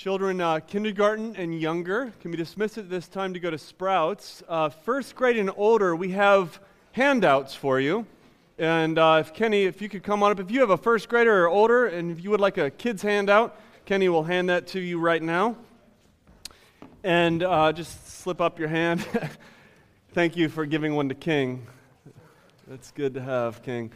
[0.00, 4.42] Children, uh, kindergarten and younger can be dismissed at this time to go to Sprouts.
[4.48, 6.58] Uh, first grade and older, we have
[6.92, 8.06] handouts for you.
[8.56, 11.10] And uh, if Kenny, if you could come on up, if you have a first
[11.10, 14.66] grader or older, and if you would like a kid's handout, Kenny will hand that
[14.68, 15.54] to you right now.
[17.04, 19.06] And uh, just slip up your hand.
[20.14, 21.66] Thank you for giving one to King.
[22.66, 23.92] That's good to have, King.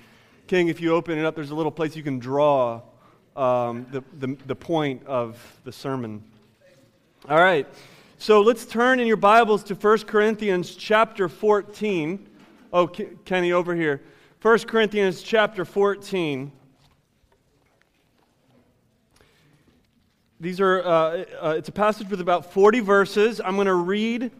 [0.49, 2.83] King, if you open it up, there's a little place you can draw
[3.37, 6.23] um, the, the, the point of the sermon.
[7.29, 7.67] All right.
[8.19, 12.29] So let's turn in your Bibles to 1 Corinthians chapter 14.
[12.73, 14.03] Oh, Kenny, over here.
[14.41, 16.53] 1 Corinthians chapter 14.
[20.41, 23.41] These are, uh, uh, it's a passage with about 40 verses.
[23.41, 24.31] I'm going to read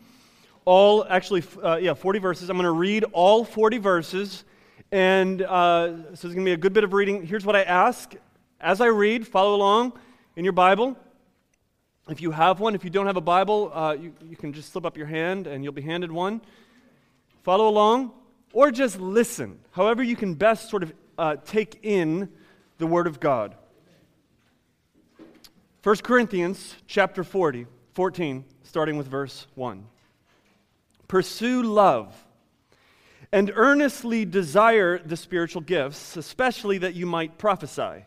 [0.65, 2.51] all, actually, uh, yeah, 40 verses.
[2.51, 4.45] I'm going to read all 40 verses.
[4.93, 7.27] And uh, so it's going to be a good bit of reading.
[7.27, 8.15] Here's what I ask
[8.65, 9.93] as I read, follow along
[10.37, 10.97] in your Bible.
[12.09, 14.73] If you have one, if you don't have a Bible, uh, you, you can just
[14.73, 16.41] slip up your hand and you'll be handed one.
[17.43, 18.13] Follow along,
[18.55, 22.31] or just listen, however, you can best sort of uh, take in
[22.79, 23.55] the Word of God.
[25.83, 29.85] 1 Corinthians chapter 40, 14, starting with verse 1.
[31.07, 32.17] Pursue love
[33.31, 38.07] and earnestly desire the spiritual gifts, especially that you might prophesy.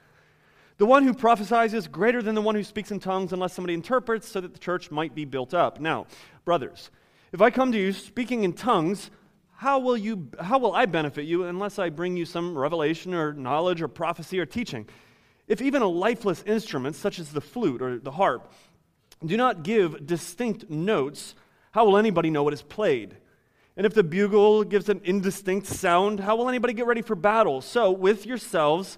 [0.81, 3.75] The one who prophesies is greater than the one who speaks in tongues unless somebody
[3.75, 5.79] interprets so that the church might be built up.
[5.79, 6.07] Now,
[6.43, 6.89] brothers,
[7.31, 9.11] if I come to you speaking in tongues,
[9.57, 13.31] how will, you, how will I benefit you unless I bring you some revelation or
[13.31, 14.87] knowledge or prophecy or teaching?
[15.47, 18.51] If even a lifeless instrument, such as the flute or the harp,
[19.23, 21.35] do not give distinct notes,
[21.73, 23.15] how will anybody know what is played?
[23.77, 27.61] And if the bugle gives an indistinct sound, how will anybody get ready for battle?
[27.61, 28.97] So, with yourselves,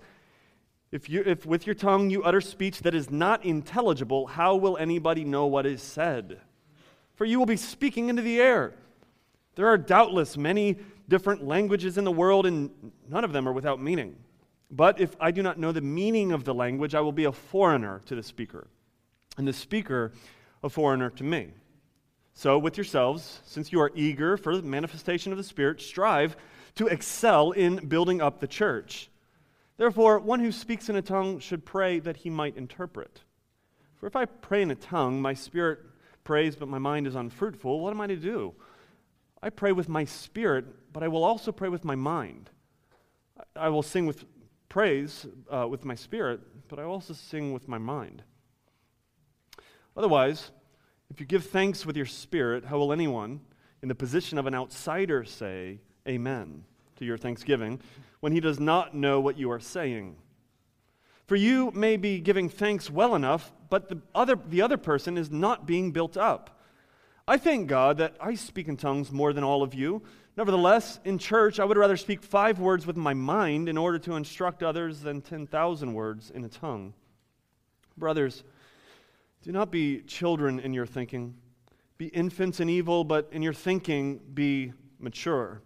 [0.93, 4.77] if, you, if with your tongue you utter speech that is not intelligible, how will
[4.77, 6.39] anybody know what is said?
[7.15, 8.75] For you will be speaking into the air.
[9.55, 10.77] There are doubtless many
[11.09, 12.69] different languages in the world, and
[13.09, 14.15] none of them are without meaning.
[14.69, 17.31] But if I do not know the meaning of the language, I will be a
[17.31, 18.67] foreigner to the speaker,
[19.35, 20.11] and the speaker
[20.61, 21.53] a foreigner to me.
[22.35, 26.37] So, with yourselves, since you are eager for the manifestation of the Spirit, strive
[26.75, 29.09] to excel in building up the church.
[29.77, 33.21] Therefore, one who speaks in a tongue should pray that he might interpret.
[33.95, 35.79] For if I pray in a tongue, my spirit
[36.23, 38.53] prays, but my mind is unfruitful, what am I to do?
[39.41, 42.49] I pray with my spirit, but I will also pray with my mind.
[43.55, 44.25] I will sing with
[44.69, 48.23] praise uh, with my spirit, but I also sing with my mind.
[49.95, 50.51] Otherwise,
[51.09, 53.41] if you give thanks with your spirit, how will anyone
[53.81, 56.63] in the position of an outsider say, Amen?
[56.97, 57.79] To your thanksgiving
[58.19, 60.15] when he does not know what you are saying.
[61.27, 65.31] For you may be giving thanks well enough, but the other, the other person is
[65.31, 66.59] not being built up.
[67.27, 70.03] I thank God that I speak in tongues more than all of you.
[70.35, 74.15] Nevertheless, in church, I would rather speak five words with my mind in order to
[74.15, 76.93] instruct others than 10,000 words in a tongue.
[77.97, 78.43] Brothers,
[79.43, 81.35] do not be children in your thinking.
[81.97, 85.61] Be infants in evil, but in your thinking, be mature.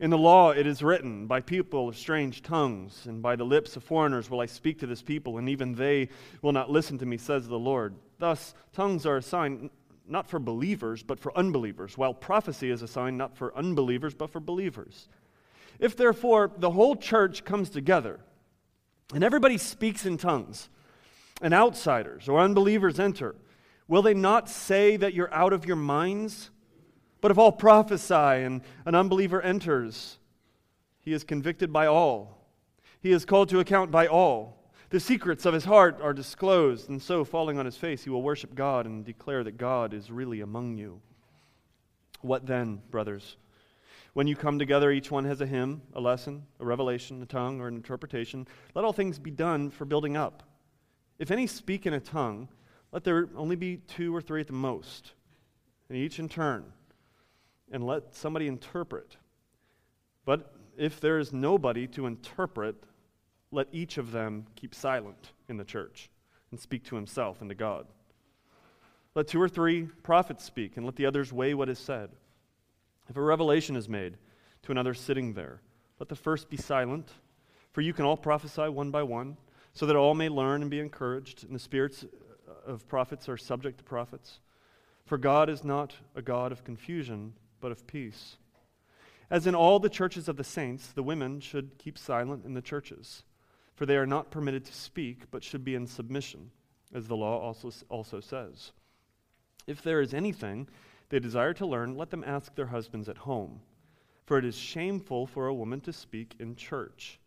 [0.00, 3.76] In the law it is written, By people of strange tongues, and by the lips
[3.76, 6.08] of foreigners will I speak to this people, and even they
[6.40, 7.96] will not listen to me, says the Lord.
[8.18, 9.70] Thus, tongues are a sign
[10.06, 14.30] not for believers, but for unbelievers, while prophecy is a sign not for unbelievers, but
[14.30, 15.08] for believers.
[15.80, 18.20] If therefore the whole church comes together,
[19.12, 20.68] and everybody speaks in tongues,
[21.42, 23.34] and outsiders or unbelievers enter,
[23.88, 26.50] will they not say that you're out of your minds?
[27.20, 30.18] But if all prophesy and an unbeliever enters,
[31.00, 32.46] he is convicted by all.
[33.00, 34.72] He is called to account by all.
[34.90, 38.22] The secrets of his heart are disclosed, and so, falling on his face, he will
[38.22, 41.00] worship God and declare that God is really among you.
[42.22, 43.36] What then, brothers?
[44.14, 47.60] When you come together, each one has a hymn, a lesson, a revelation, a tongue,
[47.60, 48.48] or an interpretation.
[48.74, 50.42] Let all things be done for building up.
[51.18, 52.48] If any speak in a tongue,
[52.90, 55.12] let there only be two or three at the most,
[55.88, 56.72] and each in turn
[57.70, 59.16] and let somebody interpret.
[60.24, 62.76] But if there is nobody to interpret,
[63.50, 66.10] let each of them keep silent in the church
[66.50, 67.86] and speak to himself and to God.
[69.14, 72.10] Let two or three prophets speak, and let the others weigh what is said.
[73.08, 74.16] If a revelation is made
[74.62, 75.60] to another sitting there,
[75.98, 77.10] let the first be silent,
[77.72, 79.36] for you can all prophesy one by one,
[79.72, 83.36] so that all may learn and be encouraged, and the spirits uh, of prophets are
[83.36, 84.40] subject to prophets.
[85.06, 88.36] For God is not a God of confusion, but of peace.
[89.30, 92.62] As in all the churches of the saints, the women should keep silent in the
[92.62, 93.24] churches,
[93.74, 96.50] for they are not permitted to speak, but should be in submission,
[96.94, 98.72] as the law also, also says.
[99.66, 100.68] If there is anything
[101.10, 103.60] they desire to learn, let them ask their husbands at home,
[104.24, 107.20] for it is shameful for a woman to speak in church.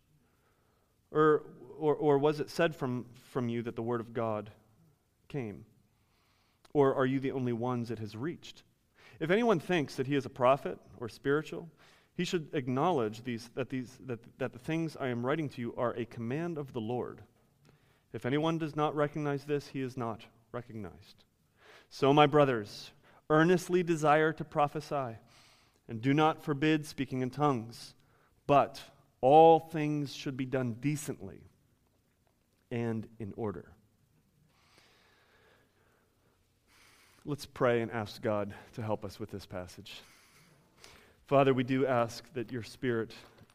[1.12, 1.44] Or,
[1.78, 4.50] or, or was it said from, from you that the word of God
[5.28, 5.66] came?
[6.74, 8.63] Or are you the only ones it has reached?
[9.21, 11.69] If anyone thinks that he is a prophet or spiritual,
[12.15, 15.75] he should acknowledge these, that, these, that, that the things I am writing to you
[15.77, 17.21] are a command of the Lord.
[18.13, 21.23] If anyone does not recognize this, he is not recognized.
[21.91, 22.89] So, my brothers,
[23.29, 25.18] earnestly desire to prophesy,
[25.88, 27.94] and do not forbid speaking in tongues,
[28.47, 28.81] but
[29.21, 31.51] all things should be done decently
[32.71, 33.71] and in order.
[37.23, 40.01] Let's pray and ask God to help us with this passage.
[41.27, 43.12] Father, we do ask that your Spirit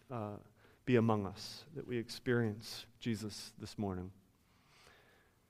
[0.09, 0.37] uh,
[0.85, 4.13] be among us, that we experience Jesus this morning,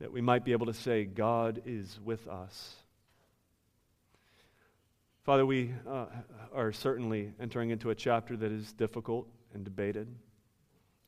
[0.01, 2.77] that we might be able to say, God is with us.
[5.23, 6.07] Father, we uh,
[6.55, 10.09] are certainly entering into a chapter that is difficult and debated,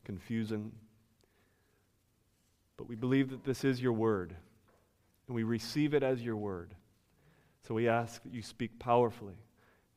[0.04, 0.72] confusing.
[2.76, 4.36] But we believe that this is your word,
[5.26, 6.74] and we receive it as your word.
[7.68, 9.36] So we ask that you speak powerfully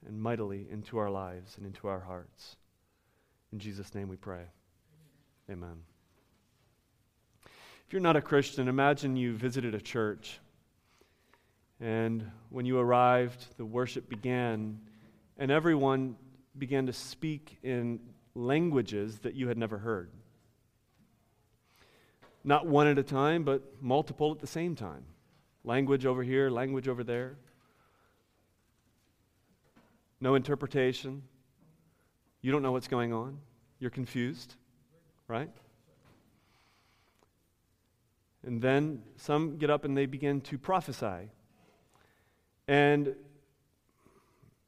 [0.06, 2.58] and mightily into our lives and into our hearts.
[3.54, 4.44] In Jesus' name we pray.
[5.50, 5.78] Amen.
[7.46, 10.42] If you're not a Christian, imagine you visited a church.
[11.80, 14.82] And when you arrived, the worship began,
[15.38, 16.18] and everyone
[16.58, 18.02] began to speak in
[18.36, 20.12] languages that you had never heard.
[22.44, 25.06] Not one at a time, but multiple at the same time.
[25.64, 27.38] Language over here, language over there
[30.22, 31.24] no interpretation.
[32.42, 33.40] You don't know what's going on.
[33.80, 34.56] You're confused,
[35.28, 35.50] right?
[38.46, 41.30] And then some get up and they begin to prophesy.
[42.68, 43.16] And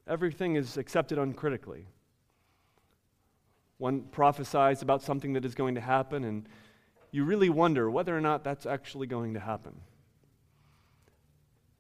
[0.08, 1.88] everything is accepted uncritically.
[3.78, 6.48] One prophesies about something that is going to happen, and
[7.12, 9.74] you really wonder whether or not that's actually going to happen.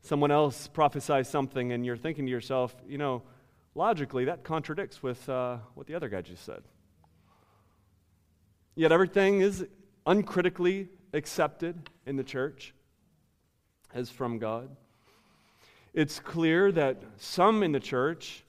[0.01, 3.23] Someone else prophesies something, and you're thinking to yourself, you know,
[3.75, 6.63] logically, that contradicts with uh, what the other guy just said.
[8.75, 9.65] Yet everything is
[10.05, 12.73] uncritically accepted in the church
[13.93, 14.75] as from God.
[15.93, 18.43] It's clear that some in the church,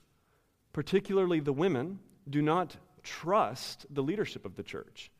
[0.73, 5.11] particularly the women, do not trust the leadership of the church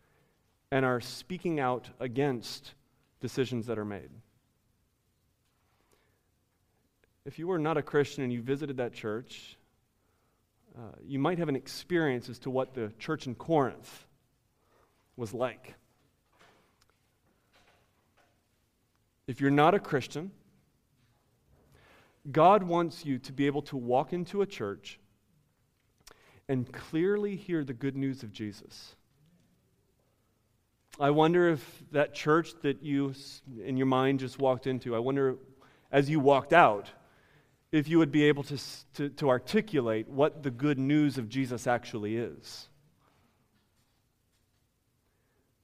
[0.72, 2.74] and are speaking out against
[3.22, 4.10] decisions that are made.
[7.26, 9.58] If you were not a Christian and you visited that church,
[10.78, 14.06] uh, you might have an experience as to what the church in Corinth
[15.16, 15.76] was like.
[19.28, 20.32] If you're not a Christian,
[22.32, 25.00] God wants you to be able to walk into a church
[26.48, 28.96] and clearly hear the good news of Jesus.
[31.00, 33.14] I wonder if that church that you,
[33.64, 35.38] in your mind, just walked into, I wonder
[35.92, 36.90] as you walked out,
[37.76, 38.58] if you would be able to,
[38.94, 42.70] to, to articulate what the good news of Jesus actually is.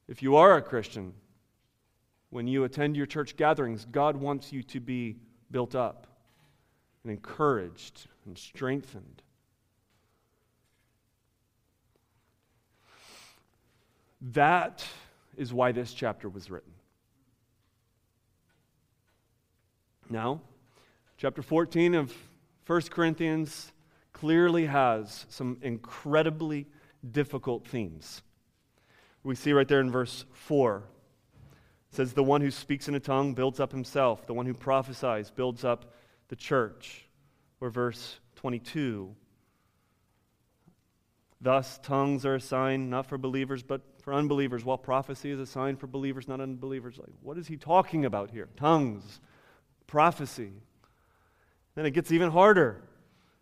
[0.06, 1.14] If you are a Christian,
[2.28, 5.16] when you attend your church gatherings, God wants you to be
[5.50, 6.06] built up
[7.02, 9.22] and encouraged and strengthened.
[14.20, 14.84] That
[15.38, 16.72] is why this chapter was written.
[20.10, 20.42] Now,
[21.22, 22.12] Chapter 14 of
[22.66, 23.70] 1 Corinthians
[24.12, 26.66] clearly has some incredibly
[27.08, 28.22] difficult themes.
[29.22, 32.98] We see right there in verse 4 it says, The one who speaks in a
[32.98, 35.94] tongue builds up himself, the one who prophesies builds up
[36.26, 37.06] the church.
[37.60, 39.14] Or verse 22
[41.40, 45.46] Thus, tongues are a sign not for believers, but for unbelievers, while prophecy is a
[45.46, 46.98] sign for believers, not unbelievers.
[46.98, 48.48] Like, what is he talking about here?
[48.56, 49.20] Tongues,
[49.86, 50.54] prophecy.
[51.74, 52.82] Then it gets even harder.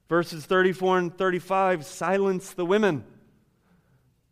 [0.08, 3.04] Verses 34 and 35 silence the women.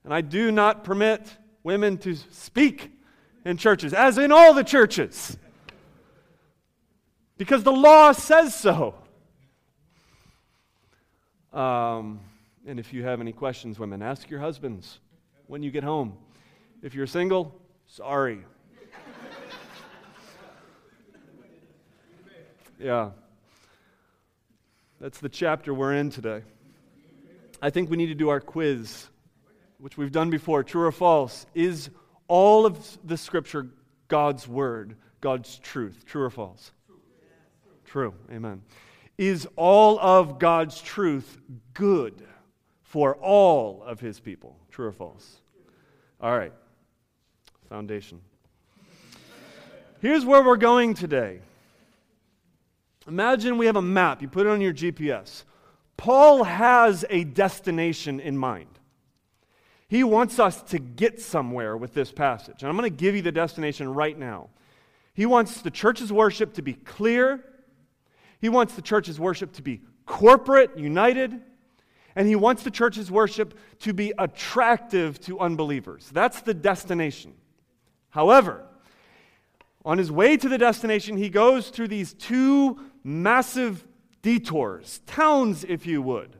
[0.04, 2.90] And I do not permit women to speak
[3.44, 5.36] in churches, as in all the churches,
[7.36, 8.94] because the law says so.
[11.52, 12.20] Um,
[12.66, 14.98] and if you have any questions, women, ask your husbands
[15.46, 16.14] when you get home.
[16.82, 18.44] If you're single, sorry.
[22.78, 23.10] yeah.
[25.00, 26.42] That's the chapter we're in today.
[27.62, 29.06] I think we need to do our quiz,
[29.78, 31.46] which we've done before true or false.
[31.54, 31.90] Is
[32.26, 33.68] all of the scripture
[34.08, 36.04] God's word, God's truth?
[36.04, 36.72] True or false?
[37.84, 38.12] True.
[38.32, 38.62] Amen.
[39.16, 41.38] Is all of God's truth
[41.74, 42.20] good
[42.82, 44.56] for all of his people?
[44.72, 45.40] True or false?
[46.20, 46.52] All right.
[47.68, 48.20] Foundation.
[50.00, 51.40] Here's where we're going today.
[53.08, 55.44] Imagine we have a map, you put it on your GPS.
[55.96, 58.78] Paul has a destination in mind.
[59.88, 62.62] He wants us to get somewhere with this passage.
[62.62, 64.50] And I'm going to give you the destination right now.
[65.14, 67.44] He wants the church's worship to be clear,
[68.40, 71.40] he wants the church's worship to be corporate, united,
[72.14, 76.08] and he wants the church's worship to be attractive to unbelievers.
[76.12, 77.34] That's the destination.
[78.10, 78.64] However,
[79.84, 83.84] on his way to the destination, he goes through these two massive
[84.22, 86.36] detours, towns, if you would.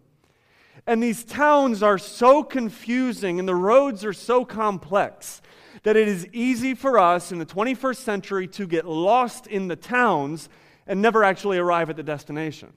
[0.87, 5.43] And these towns are so confusing and the roads are so complex
[5.83, 9.77] that it is easy for us in the 21st century to get lost in the
[9.77, 10.49] towns
[10.87, 12.73] and never actually arrive at the destination.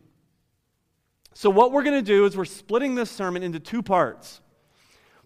[1.34, 4.42] So, what we're going to do is we're splitting this sermon into two parts.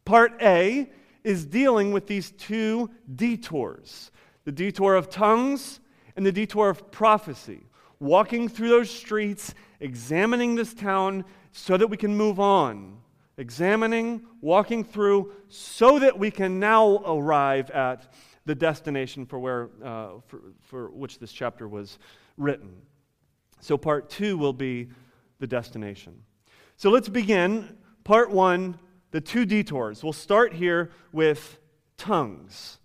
[0.06, 0.90] Part A
[1.24, 4.12] is dealing with these two detours
[4.44, 5.80] the detour of tongues
[6.16, 7.66] and the detour of prophecy.
[8.00, 12.98] Walking through those streets, examining this town so that we can move on.
[13.38, 18.14] Examining, walking through, so that we can now arrive at
[18.46, 21.98] the destination for, where, uh, for, for which this chapter was
[22.38, 22.82] written.
[23.60, 24.90] So, part two will be
[25.40, 26.22] the destination.
[26.78, 27.78] So, let's begin.
[28.04, 28.80] Part one
[29.12, 30.04] the two detours.
[30.04, 31.58] We'll start here with
[31.98, 32.80] tongues,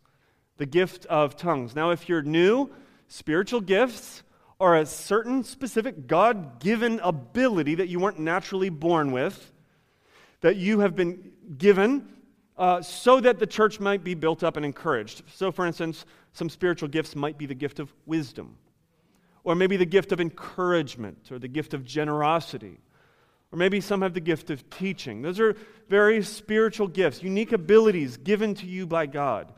[0.59, 1.75] the gift of tongues.
[1.75, 2.71] Now, if you're new,
[3.09, 4.23] spiritual gifts
[4.61, 9.53] are a certain specific God given ability that you weren't naturally born with,
[10.43, 12.07] that you have been given
[12.59, 15.23] uh, so that the church might be built up and encouraged.
[15.33, 18.57] So, for instance, some spiritual gifts might be the gift of wisdom
[19.45, 22.79] or maybe the gift of encouragement, or the gift of generosity.
[23.53, 25.23] Or maybe some have the gift of teaching.
[25.23, 25.57] Those are
[25.89, 29.53] very spiritual gifts, unique abilities given to you by God.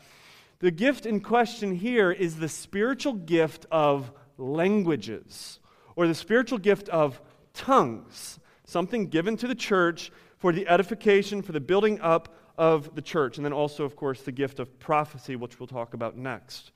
[0.60, 5.60] The gift in question here is the spiritual gift of languages,
[5.96, 7.20] or the spiritual gift of
[7.54, 13.02] tongues, something given to the church for the edification, for the building up of the
[13.02, 13.36] church.
[13.36, 16.72] And then also, of course, the gift of prophecy, which we'll talk about next.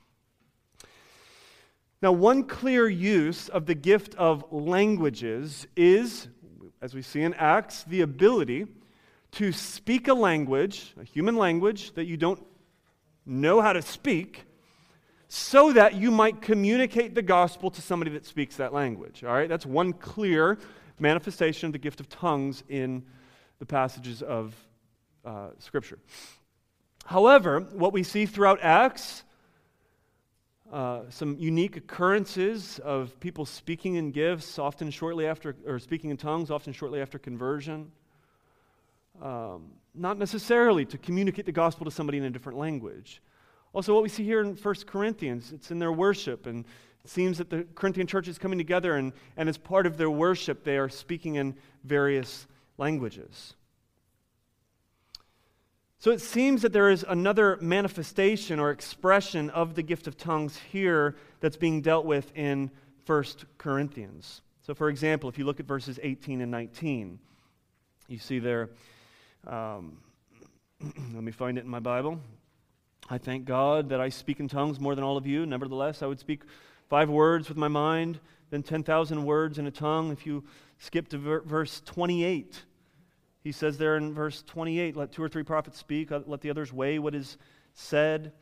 [2.03, 6.29] Now, one clear use of the gift of languages is,
[6.83, 8.67] as we see in Acts, the ability
[9.33, 12.45] to speak a language, a human language that you don't
[13.25, 14.45] know how to speak,
[15.28, 19.25] so that you might communicate the gospel to somebody that speaks that language.
[19.25, 19.49] All right?
[19.49, 20.59] That's one clear
[20.99, 23.04] manifestation of the gift of tongues in
[23.59, 24.54] the passages of
[25.25, 25.99] uh, Scripture.
[27.04, 29.25] However, what we see throughout Acts
[30.73, 36.16] uh, some unique occurrences of people speaking in gifts, often shortly after, or speaking in
[36.16, 37.92] tongues, often shortly after conversion.
[39.23, 43.23] Um, not necessarily to communicate the gospel to somebody in a different language.
[43.76, 46.64] Also, what we see here in 1 Corinthians, it's in their worship, and
[47.04, 50.09] it seems that the Corinthian church is coming together, and, and as part of their
[50.09, 51.54] worship, they are speaking in
[51.85, 52.47] various
[52.78, 53.52] languages.
[55.99, 60.56] So it seems that there is another manifestation or expression of the gift of tongues
[60.56, 62.71] here that's being dealt with in
[63.04, 63.25] 1
[63.59, 64.40] Corinthians.
[64.62, 67.18] So, for example, if you look at verses 18 and 19,
[68.09, 68.71] you see there,
[69.47, 69.99] um,
[71.12, 72.23] let me find it in my Bible.
[73.09, 75.47] I thank God that I speak in tongues more than all of you.
[75.47, 76.43] Nevertheless, I would speak
[76.89, 78.19] five words with my mind,
[78.51, 80.11] then 10,000 words in a tongue.
[80.11, 80.45] If you
[80.79, 82.65] skip to ver- verse 28,
[83.45, 86.51] he says there in verse 28 let two or three prophets speak, uh, let the
[86.51, 87.39] others weigh what is
[87.75, 88.33] said.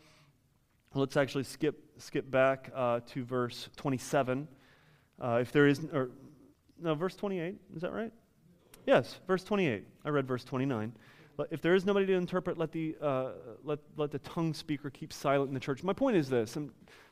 [0.94, 4.48] Let's actually skip, skip back uh, to verse 27.
[5.20, 6.10] Uh, if there is, or
[6.80, 8.12] no, verse 28, is that right?
[8.86, 9.84] Yes, verse 28.
[10.04, 10.92] I read verse 29.
[11.50, 13.30] If there is nobody to interpret, let the, uh,
[13.64, 15.82] let, let the tongue speaker keep silent in the church.
[15.82, 16.60] My point is this, I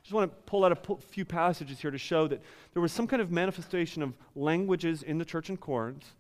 [0.02, 2.40] just want to pull out a few passages here to show that
[2.72, 6.14] there was some kind of manifestation of languages in the church in Corinth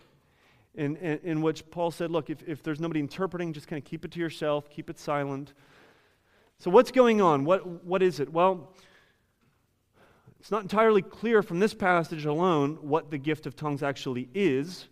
[0.74, 3.88] in, in, in, which Paul said, Look, if, if there's nobody interpreting, just kind of
[3.88, 5.52] keep it to yourself, keep it silent.
[6.58, 7.44] So, what's going on?
[7.44, 8.32] What, what is it?
[8.32, 8.72] Well,
[10.40, 14.88] it's not entirely clear from this passage alone what the gift of tongues actually is.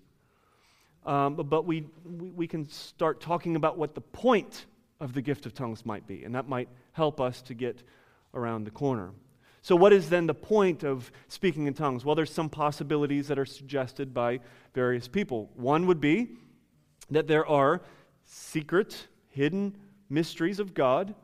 [1.06, 4.66] Um, but we, we, we can start talking about what the point
[5.00, 7.82] of the gift of tongues might be, and that might help us to get
[8.34, 9.12] around the corner.
[9.62, 12.04] So, what is then the point of speaking in tongues?
[12.04, 14.40] Well, there's some possibilities that are suggested by
[14.74, 15.50] various people.
[15.54, 16.36] One would be
[17.10, 17.82] that there are
[18.24, 19.76] secret, hidden
[20.08, 21.14] mysteries of God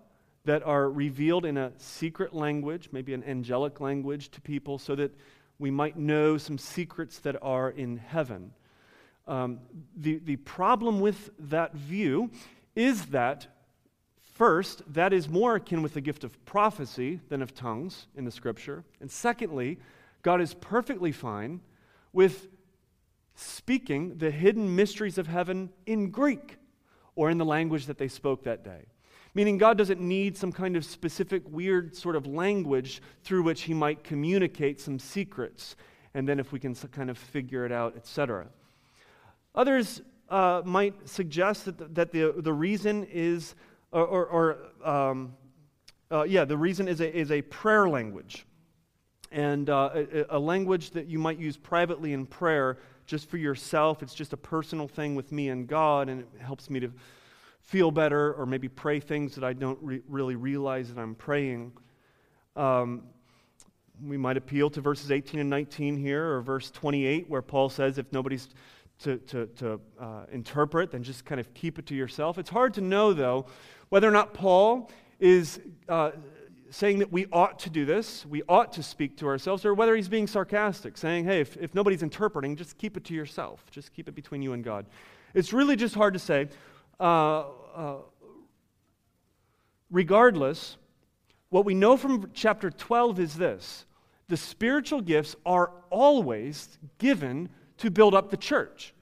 [0.45, 5.13] that are revealed in a secret language, maybe an angelic language to people, so that
[5.59, 8.53] we might know some secrets that are in heaven.
[9.27, 9.61] Um,
[9.97, 12.31] the, the problem with that view
[12.75, 13.49] is that,
[14.35, 18.31] first, that is more akin with the gift of prophecy than of tongues in the
[18.31, 18.85] scripture.
[19.01, 19.79] And secondly,
[20.23, 21.61] God is perfectly fine
[22.13, 22.49] with
[23.35, 26.57] speaking the hidden mysteries of heaven in Greek
[27.15, 28.87] or in the language that they spoke that day.
[29.35, 33.75] Meaning, God doesn't need some kind of specific, weird sort of language through which He
[33.75, 35.77] might communicate some secrets,
[36.15, 38.47] and then if we can kind of figure it out, etc.
[39.57, 43.55] Others uh, might suggest that the, that the, the reason is,
[43.93, 45.35] or, or, or um,
[46.11, 48.47] uh, yeah, the reason is a, is a prayer language.
[49.33, 54.03] And uh, a, a language that you might use privately in prayer just for yourself.
[54.03, 56.93] It's just a personal thing with me and God, and it helps me to
[57.61, 61.73] feel better or maybe pray things that I don't re- really realize that I'm praying.
[62.55, 63.05] Um,
[64.05, 67.99] we might appeal to verses 18 and 19 here, or verse 28, where Paul says,
[67.99, 68.49] if nobody's
[69.01, 72.39] to, to, to uh, interpret, then just kind of keep it to yourself.
[72.39, 73.47] It's hard to know, though,
[73.89, 76.13] whether or not Paul is uh,
[76.71, 79.95] saying that we ought to do this, we ought to speak to ourselves, or whether
[79.95, 83.65] he's being sarcastic, saying, hey, if, if nobody's interpreting, just keep it to yourself.
[83.71, 84.87] Just keep it between you and God.
[85.35, 86.49] It's really just hard to say.
[86.99, 87.97] Uh, uh,
[89.91, 90.77] regardless,
[91.51, 93.85] what we know from chapter 12 is this
[94.29, 97.49] the spiritual gifts are always given
[97.79, 98.95] to build up the church.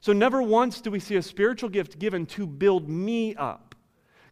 [0.00, 3.74] So, never once do we see a spiritual gift given to build me up.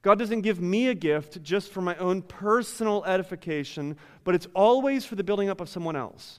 [0.02, 5.04] God doesn't give me a gift just for my own personal edification, but it's always
[5.04, 6.38] for the building up of someone else.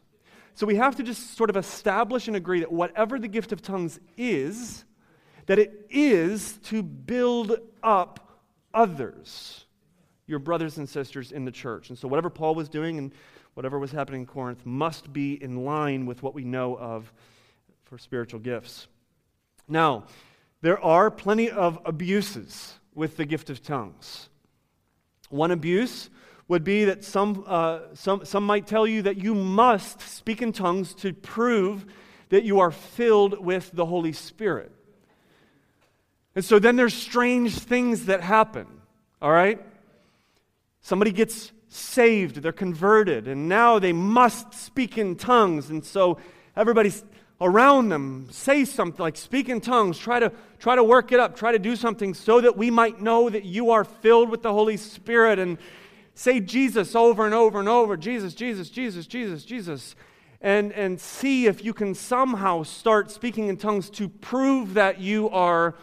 [0.54, 3.62] So, we have to just sort of establish and agree that whatever the gift of
[3.62, 4.86] tongues is,
[5.48, 8.42] that it is to build up
[8.74, 9.66] others,
[10.26, 11.90] your brothers and sisters in the church.
[11.90, 13.12] And so, whatever Paul was doing and
[13.56, 17.12] whatever was happening in Corinth must be in line with what we know of
[17.88, 18.88] for spiritual gifts.
[19.68, 20.06] Now,
[20.62, 24.28] there are plenty of abuses with the gift of tongues.
[25.30, 26.10] One abuse
[26.50, 30.52] would be that some, uh, some, some might tell you that you must speak in
[30.52, 31.86] tongues to prove
[32.30, 34.72] that you are filled with the Holy Spirit.
[36.36, 38.68] And so then there's strange things that happen,
[39.22, 39.62] all right?
[40.82, 45.70] Somebody gets saved, they're converted, and now they must speak in tongues.
[45.70, 46.18] And so
[46.56, 47.04] everybody's
[47.40, 51.36] around them say something like speak in tongues try to try to work it up
[51.36, 54.52] try to do something so that we might know that you are filled with the
[54.52, 55.58] holy spirit and
[56.16, 59.96] say jesus over and over and over jesus jesus jesus jesus jesus
[60.42, 65.30] and and see if you can somehow start speaking in tongues to prove that you
[65.30, 65.76] are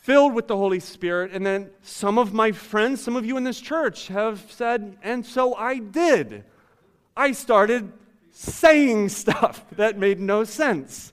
[0.00, 1.30] filled with the Holy Spirit.
[1.32, 5.24] And then some of my friends, some of you in this church have said, and
[5.24, 6.44] so I did.
[7.16, 7.92] I started
[8.32, 11.12] saying stuff that made no sense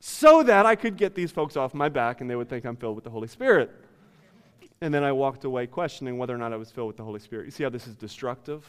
[0.00, 2.76] so that I could get these folks off my back and they would think I'm
[2.76, 3.70] filled with the Holy Spirit.
[4.80, 7.18] And then I walked away questioning whether or not I was filled with the Holy
[7.18, 7.46] Spirit.
[7.46, 8.64] You see how this is destructive?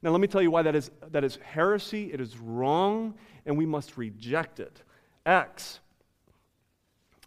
[0.00, 3.14] Now, let me tell you why that is, that is heresy, it is wrong,
[3.46, 4.82] and we must reject it.
[5.26, 5.80] Acts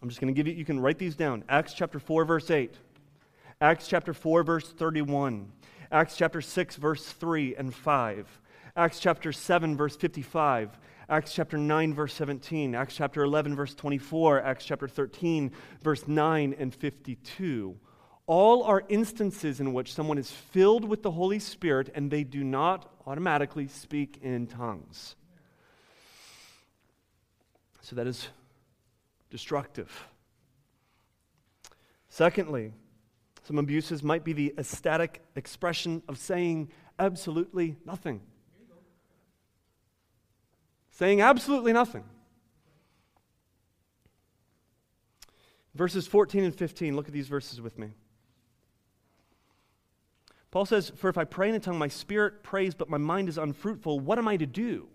[0.02, 1.42] I'm just going to give you, you can write these down.
[1.48, 2.74] Acts chapter 4, verse 8.
[3.60, 5.50] Acts chapter 4, verse 31.
[5.90, 8.40] Acts chapter 6, verse 3 and 5.
[8.76, 10.78] Acts chapter 7, verse 55.
[11.08, 12.74] Acts chapter 9, verse 17.
[12.74, 14.42] Acts chapter 11, verse 24.
[14.42, 15.50] Acts chapter 13,
[15.82, 17.74] verse 9 and 52.
[18.26, 22.44] All are instances in which someone is filled with the Holy Spirit and they do
[22.44, 25.16] not automatically speak in tongues.
[27.80, 28.28] So that is
[29.30, 30.08] destructive.
[32.08, 32.72] Secondly,
[33.44, 38.20] some abuses might be the ecstatic expression of saying absolutely nothing.
[40.96, 42.04] Saying absolutely nothing.
[45.74, 47.90] Verses 14 and 15, look at these verses with me.
[50.50, 53.28] Paul says, For if I pray in a tongue, my spirit prays, but my mind
[53.28, 54.88] is unfruitful, what am I to do?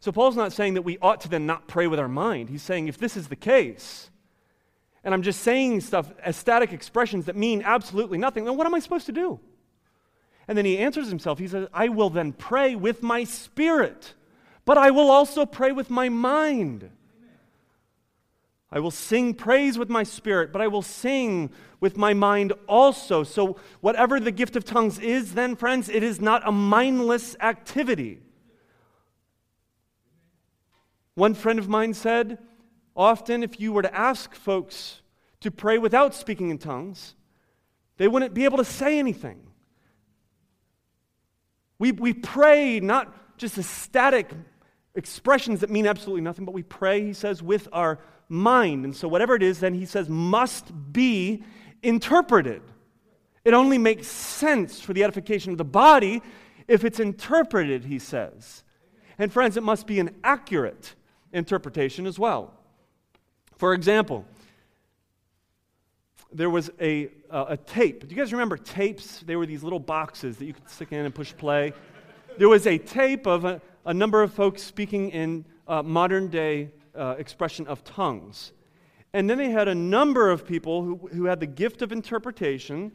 [0.00, 2.48] So Paul's not saying that we ought to then not pray with our mind.
[2.48, 4.10] He's saying if this is the case,
[5.04, 8.80] and I'm just saying stuff ecstatic expressions that mean absolutely nothing, then what am I
[8.80, 9.38] supposed to do?
[10.48, 11.38] And then he answers himself.
[11.38, 14.14] He says, I will then pray with my spirit,
[14.64, 16.90] but I will also pray with my mind.
[18.70, 23.22] I will sing praise with my spirit, but I will sing with my mind also.
[23.22, 28.20] So, whatever the gift of tongues is, then, friends, it is not a mindless activity.
[31.14, 32.38] One friend of mine said,
[32.96, 35.02] often if you were to ask folks
[35.40, 37.14] to pray without speaking in tongues,
[37.98, 39.38] they wouldn't be able to say anything.
[41.78, 44.30] We, we pray not just ecstatic
[44.94, 48.84] expressions that mean absolutely nothing, but we pray, he says, with our mind.
[48.84, 51.42] And so, whatever it is, then he says, must be
[51.82, 52.62] interpreted.
[53.44, 56.22] It only makes sense for the edification of the body
[56.68, 58.62] if it's interpreted, he says.
[59.18, 60.94] And, friends, it must be an accurate
[61.32, 62.54] interpretation as well.
[63.56, 64.24] For example,
[66.32, 68.08] there was a, uh, a tape.
[68.08, 69.20] Do you guys remember tapes?
[69.20, 71.72] They were these little boxes that you could stick in and push play.
[72.38, 76.70] There was a tape of a, a number of folks speaking in uh, modern day
[76.94, 78.52] uh, expression of tongues.
[79.12, 82.92] And then they had a number of people who, who had the gift of interpretation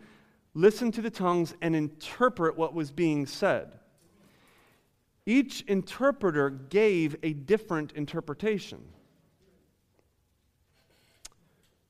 [0.53, 3.79] listen to the tongues and interpret what was being said.
[5.25, 8.79] Each interpreter gave a different interpretation.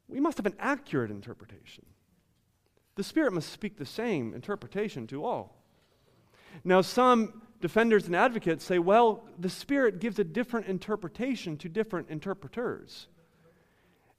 [0.10, 1.86] We must have an accurate interpretation.
[2.96, 5.56] The Spirit must speak the same interpretation to all.
[6.64, 12.10] Now, some defenders and advocates say, well, the Spirit gives a different interpretation to different
[12.10, 13.08] interpreters.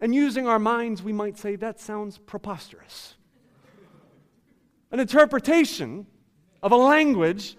[0.00, 3.14] And using our minds, we might say that sounds preposterous.
[4.90, 6.06] An interpretation
[6.62, 7.56] of a language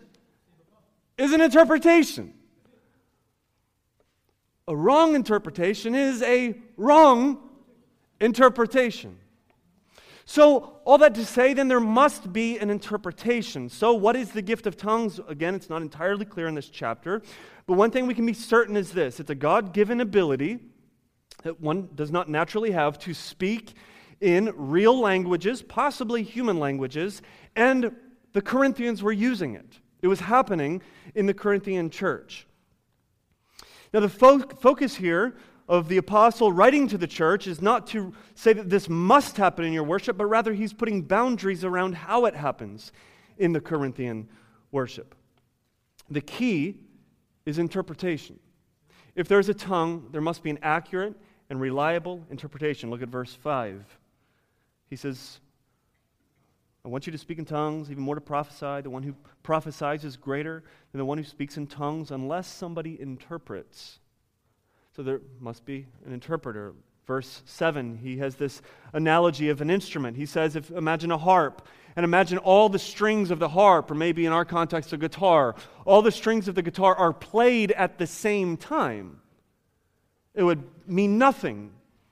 [1.18, 2.34] is an interpretation.
[4.68, 7.50] A wrong interpretation is a wrong
[8.22, 9.19] interpretation.
[10.32, 13.68] So, all that to say, then there must be an interpretation.
[13.68, 15.20] So, what is the gift of tongues?
[15.28, 17.24] Again, it's not entirely clear in this chapter.
[17.66, 20.60] But one thing we can be certain is this it's a God given ability
[21.42, 23.74] that one does not naturally have to speak
[24.22, 27.24] in real languages, possibly human languages,
[27.56, 27.92] and
[28.34, 29.80] the Corinthians were using it.
[30.04, 30.84] It was happening
[31.16, 32.46] in the Corinthian church.
[33.92, 35.38] Now, the fo- focus here
[35.70, 39.64] of the apostle writing to the church is not to say that this must happen
[39.64, 42.92] in your worship, but rather he's putting boundaries around how it happens
[43.38, 44.28] in the Corinthian
[44.72, 45.14] worship.
[46.10, 46.80] The key
[47.46, 48.40] is interpretation.
[49.16, 51.16] If there's a tongue, there must be an accurate
[51.52, 52.90] and reliable interpretation.
[52.90, 53.86] Look at verse 5.
[54.90, 55.40] He says,
[56.84, 58.82] I want you to speak in tongues, even more to prophesy.
[58.82, 63.00] The one who prophesies is greater than the one who speaks in tongues, unless somebody
[63.00, 64.00] interprets.
[65.00, 66.74] So there must be an interpreter.
[67.08, 70.18] Verse 7, he has this analogy of an instrument.
[70.18, 73.96] He says, if imagine a harp, and imagine all the strings of the harp, or
[73.96, 77.98] maybe in our context, a guitar, all the strings of the guitar are played at
[77.98, 79.22] the same time.
[80.36, 81.72] It would mean nothing,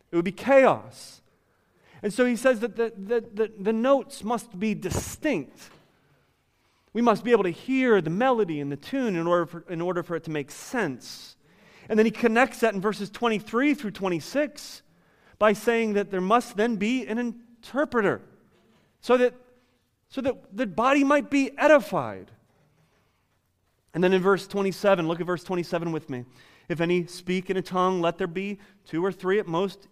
[0.09, 1.19] it would be chaos.
[2.01, 5.59] And so he says that the, the, the, the notes must be distinct.
[6.93, 9.81] We must be able to hear the melody and the tune in order for, in
[9.81, 11.36] order for it to make sense.
[11.89, 14.81] And then he connects that in verses 23 through 26
[15.39, 18.21] by saying that there must then be an interpreter
[19.01, 19.33] so that,
[20.09, 22.31] so that the body might be edified.
[23.93, 26.25] And then in verse 27, look at verse 27 with me.
[26.69, 29.87] If any speak in a tongue, let there be two or three at most,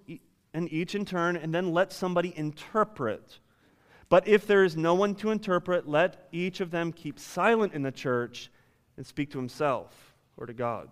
[0.54, 3.40] and each in turn, and then let somebody interpret.
[4.10, 7.82] But if there is no one to interpret, let each of them keep silent in
[7.82, 8.52] the church
[8.98, 10.90] and speak to himself or to God.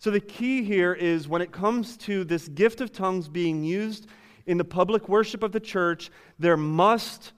[0.00, 4.06] So, the key here is when it comes to this gift of tongues being used
[4.46, 7.32] in the public worship of the church, there must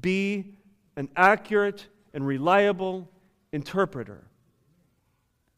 [0.00, 0.54] be
[0.96, 3.10] an accurate and reliable
[3.52, 4.24] interpreter.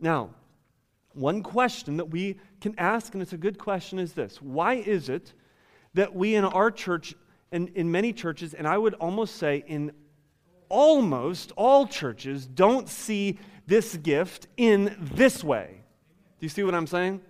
[0.01, 0.31] Now,
[1.13, 5.09] one question that we can ask, and it's a good question, is this Why is
[5.09, 5.35] it
[5.95, 7.15] that we in our church
[7.53, 9.93] and in many churches, and I would almost say in
[10.69, 15.78] almost all churches, don't see this gift in this way?
[16.39, 17.21] Do you see what I'm saying?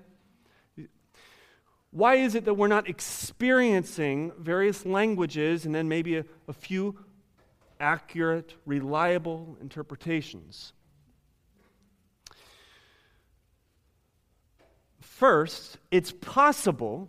[1.90, 6.98] Why is it that we're not experiencing various languages and then maybe a, a few
[7.80, 10.74] accurate, reliable interpretations?
[15.00, 17.08] First, it's possible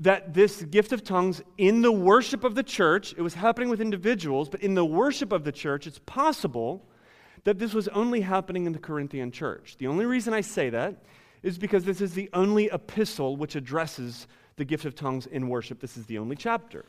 [0.00, 3.80] that this gift of tongues in the worship of the church, it was happening with
[3.80, 6.86] individuals, but in the worship of the church, it's possible
[7.44, 9.76] that this was only happening in the Corinthian church.
[9.78, 10.96] The only reason I say that
[11.42, 14.26] is because this is the only epistle which addresses
[14.56, 15.80] the gift of tongues in worship.
[15.80, 16.86] This is the only chapter.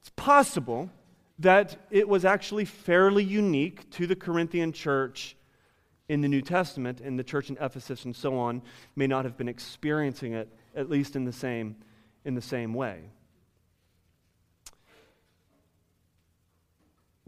[0.00, 0.90] It's possible
[1.38, 5.36] that it was actually fairly unique to the Corinthian church
[6.08, 8.62] in the New Testament, and the church in Ephesus and so on
[8.96, 11.76] may not have been experiencing it at least in the same,
[12.24, 13.02] in the same way.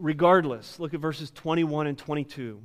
[0.03, 2.61] Regardless, look at verses 21 and 22.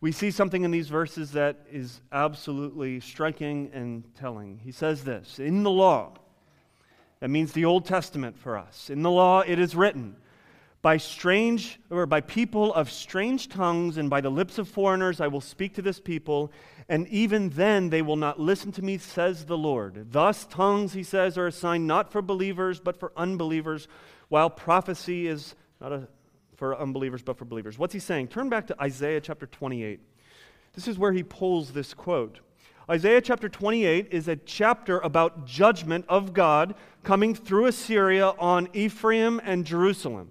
[0.00, 4.58] We see something in these verses that is absolutely striking and telling.
[4.64, 6.14] He says this In the law,
[7.20, 8.88] that means the Old Testament for us.
[8.88, 10.16] In the law, it is written,
[10.80, 15.26] by strange or by people of strange tongues and by the lips of foreigners I
[15.26, 16.50] will speak to this people,
[16.88, 20.10] and even then they will not listen to me, says the Lord.
[20.10, 23.88] Thus, tongues, he says, are a sign not for believers, but for unbelievers,
[24.30, 26.08] while prophecy is not a,
[26.56, 27.78] for unbelievers, but for believers.
[27.78, 28.28] What's he saying?
[28.28, 30.00] Turn back to Isaiah chapter 28.
[30.74, 32.40] This is where he pulls this quote.
[32.88, 39.40] Isaiah chapter 28 is a chapter about judgment of God coming through Assyria on Ephraim
[39.44, 40.30] and Jerusalem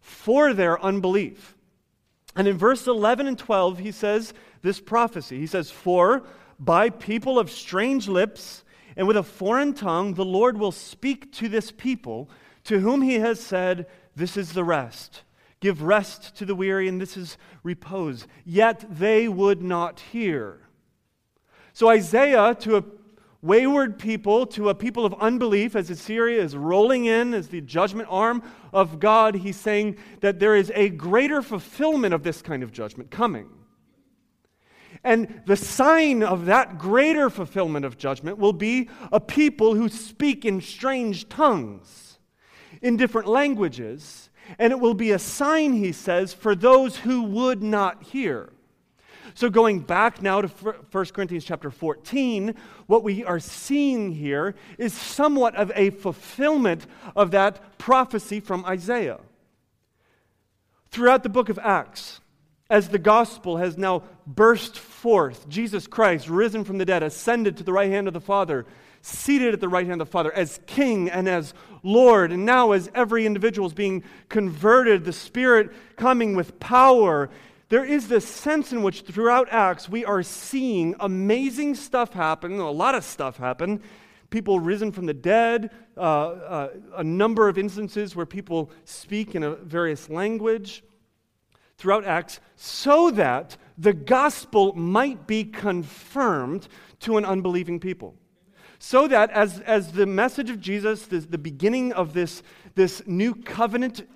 [0.00, 1.56] for their unbelief.
[2.36, 5.38] And in verse 11 and 12, he says this prophecy.
[5.38, 6.22] He says, For
[6.58, 8.64] by people of strange lips
[8.96, 12.30] and with a foreign tongue, the Lord will speak to this people,
[12.64, 15.22] to whom he has said, This is the rest.
[15.62, 18.26] Give rest to the weary, and this is repose.
[18.44, 20.58] Yet they would not hear.
[21.72, 22.84] So Isaiah, to a
[23.42, 28.08] wayward people to a people of unbelief as Assyria is rolling in as the judgment
[28.10, 32.72] arm of God, he's saying that there is a greater fulfillment of this kind of
[32.72, 33.48] judgment coming.
[35.04, 40.44] And the sign of that greater fulfillment of judgment will be a people who speak
[40.44, 42.18] in strange tongues,
[42.80, 44.28] in different languages.
[44.58, 48.52] And it will be a sign, he says, for those who would not hear.
[49.34, 52.54] So going back now to 1 Corinthians chapter 14,
[52.86, 56.86] what we are seeing here is somewhat of a fulfillment
[57.16, 59.20] of that prophecy from Isaiah.
[60.90, 62.20] Throughout the book of Acts,
[62.68, 67.62] as the gospel has now burst forth, Jesus Christ, risen from the dead, ascended to
[67.62, 68.66] the right hand of the Father,
[69.02, 72.32] seated at the right hand of the Father as King and as Lord.
[72.32, 77.28] And now, as every individual is being converted, the Spirit coming with power
[77.72, 82.70] there is this sense in which throughout Acts we are seeing amazing stuff happen, a
[82.70, 83.80] lot of stuff happen.
[84.28, 89.42] People risen from the dead, uh, uh, a number of instances where people speak in
[89.42, 90.84] a various language
[91.78, 96.68] throughout Acts, so that the gospel might be confirmed
[97.00, 98.14] to an unbelieving people.
[98.84, 102.42] So that as, as the message of Jesus, the, the beginning of this,
[102.74, 104.08] this new covenant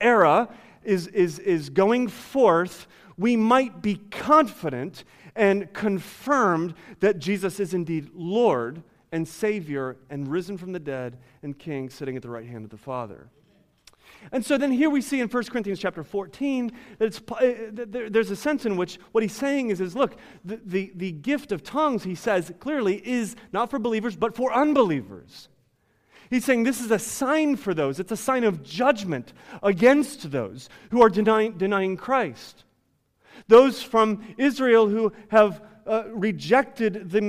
[0.00, 0.48] era,
[0.84, 2.86] is, is, is going forth,
[3.18, 5.02] we might be confident
[5.34, 11.58] and confirmed that Jesus is indeed Lord and Savior and risen from the dead and
[11.58, 13.26] King sitting at the right hand of the Father.
[14.32, 18.36] And so then here we see in 1 Corinthians chapter 14 that uh, there's a
[18.36, 22.04] sense in which what he's saying is, is look, the, the, the gift of tongues,
[22.04, 25.48] he says clearly, is not for believers, but for unbelievers.
[26.30, 28.00] He's saying this is a sign for those.
[28.00, 32.64] It's a sign of judgment against those who are denying, denying Christ.
[33.48, 37.20] Those from Israel who have uh, rejected the,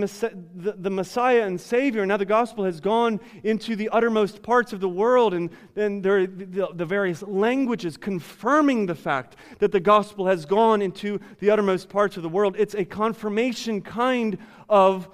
[0.56, 2.06] the, the, Messiah and Savior.
[2.06, 6.18] Now the gospel has gone into the uttermost parts of the world, and then there
[6.18, 11.52] are the, the various languages confirming the fact that the gospel has gone into the
[11.52, 12.56] uttermost parts of the world.
[12.58, 15.08] It's a confirmation kind of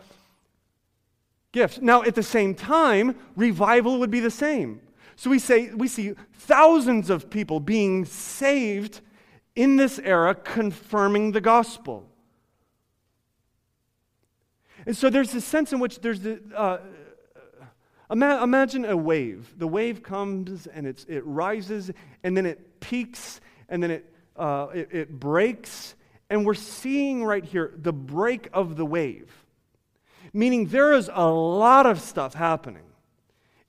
[1.51, 1.81] gift.
[1.81, 4.79] Now, at the same time, revival would be the same.
[5.15, 9.01] So we say we see thousands of people being saved
[9.55, 12.09] in this era, confirming the gospel.
[14.85, 16.41] And so there's this sense in which there's the.
[16.55, 16.77] Uh,
[18.09, 19.53] imagine a wave.
[19.57, 21.91] The wave comes and it's, it rises
[22.23, 25.95] and then it peaks and then it, uh, it, it breaks.
[26.29, 29.31] And we're seeing right here the break of the wave.
[30.33, 32.83] Meaning there is a lot of stuff happening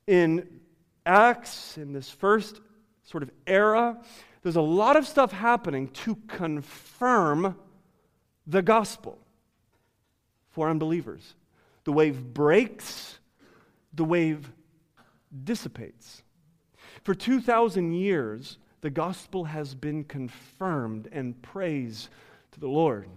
[0.06, 0.60] in
[1.06, 2.60] Acts, in this first
[3.04, 4.00] sort of era.
[4.42, 7.56] There's a lot of stuff happening to confirm
[8.46, 9.18] the gospel
[10.54, 11.34] for unbelievers.
[11.82, 13.18] The wave breaks,
[13.92, 14.50] the wave
[15.42, 16.22] dissipates.
[17.02, 22.08] For 2,000 years, the gospel has been confirmed and praise
[22.52, 23.08] to the Lord.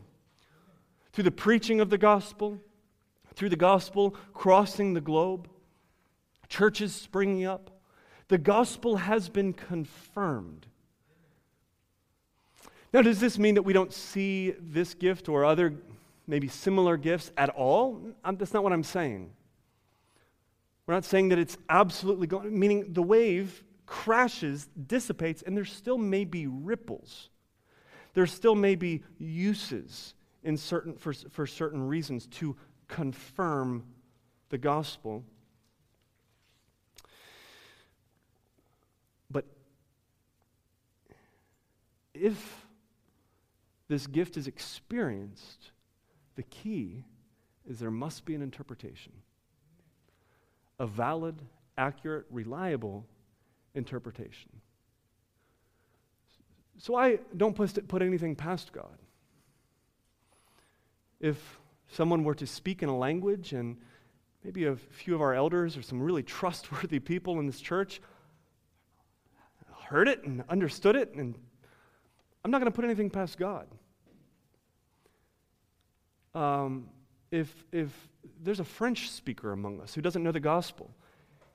[1.14, 2.60] Through the preaching of the gospel,
[3.36, 5.48] through the gospel crossing the globe,
[6.50, 7.70] churches springing up.
[8.30, 10.66] The gospel has been confirmed.
[12.94, 15.76] Now, does this mean that we don't see this gift or other
[16.28, 18.02] maybe similar gifts at all?
[18.34, 19.32] that's not what I'm saying.
[20.86, 25.98] We're not saying that it's absolutely going, meaning the wave crashes, dissipates, and there still
[25.98, 27.30] may be ripples.
[28.14, 30.14] There still may be uses
[30.44, 32.56] in certain, for, for certain reasons to
[32.88, 33.84] confirm
[34.50, 35.24] the gospel.
[39.30, 39.46] But
[42.14, 42.66] if
[43.88, 45.72] this gift is experienced,
[46.38, 47.04] the key
[47.70, 49.12] is there must be an interpretation.
[50.80, 51.36] A valid,
[51.78, 53.06] accurate, reliable
[53.74, 54.52] interpretation.
[56.78, 58.98] So I don't put anything past God.
[61.20, 63.78] If someone were to speak in a language and
[64.44, 68.00] maybe a few of our elders or some really trustworthy people in this church
[69.86, 71.34] heard it and understood it, and
[72.46, 73.68] I'm not going to put anything past God.
[76.38, 76.88] Um,
[77.32, 77.90] if, if
[78.44, 80.92] there's a French speaker among us who doesn't know the gospel,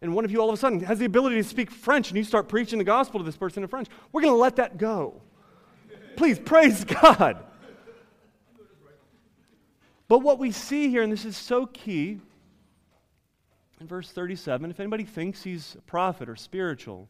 [0.00, 2.18] and one of you all of a sudden has the ability to speak French and
[2.18, 4.78] you start preaching the gospel to this person in French, we're going to let that
[4.78, 5.22] go.
[6.16, 7.44] Please praise God.
[10.08, 12.18] But what we see here, and this is so key,
[13.80, 17.08] in verse 37, if anybody thinks he's a prophet or spiritual,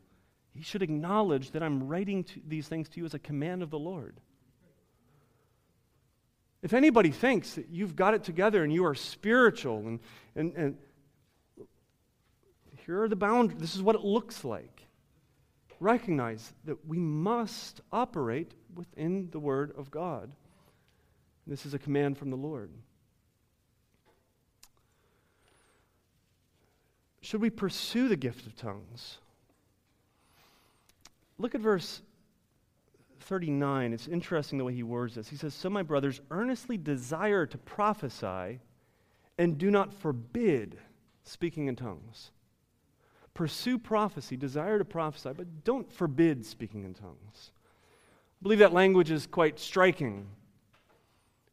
[0.54, 3.78] he should acknowledge that I'm writing these things to you as a command of the
[3.78, 4.20] Lord.
[6.62, 10.01] If anybody thinks that you've got it together and you are spiritual and,
[10.37, 10.79] and, and
[12.87, 13.61] here are the boundaries.
[13.61, 14.87] This is what it looks like.
[15.81, 20.33] Recognize that we must operate within the Word of God.
[21.46, 22.70] This is a command from the Lord.
[27.20, 29.18] Should we pursue the gift of tongues?
[31.38, 32.03] Look at verse
[33.32, 33.94] 39.
[33.94, 35.26] It's interesting the way he words this.
[35.26, 38.60] He says, So, my brothers, earnestly desire to prophesy
[39.38, 40.76] and do not forbid
[41.22, 42.30] speaking in tongues.
[43.32, 47.52] Pursue prophecy, desire to prophesy, but don't forbid speaking in tongues.
[48.38, 50.26] I believe that language is quite striking.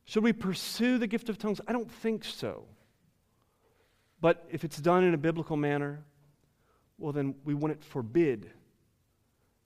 [0.03, 1.61] Should we pursue the gift of tongues?
[1.65, 2.65] I don't think so.
[4.19, 6.03] But if it's done in a biblical manner,
[6.97, 8.51] well, then we wouldn't forbid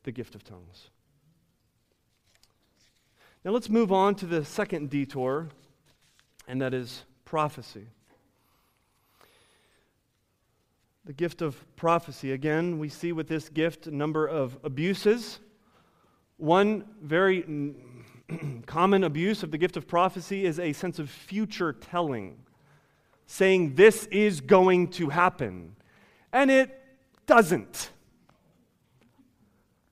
[0.04, 0.92] the gift of tongues.
[3.46, 5.50] Now let's move on to the second detour,
[6.48, 7.88] and that is prophecy.
[11.04, 12.32] The gift of prophecy.
[12.32, 15.40] Again, we see with this gift a number of abuses.
[16.38, 17.74] One very
[18.66, 22.38] common abuse of the gift of prophecy is a sense of future telling,
[23.26, 25.76] saying this is going to happen.
[26.32, 26.80] And it
[27.26, 27.90] doesn't.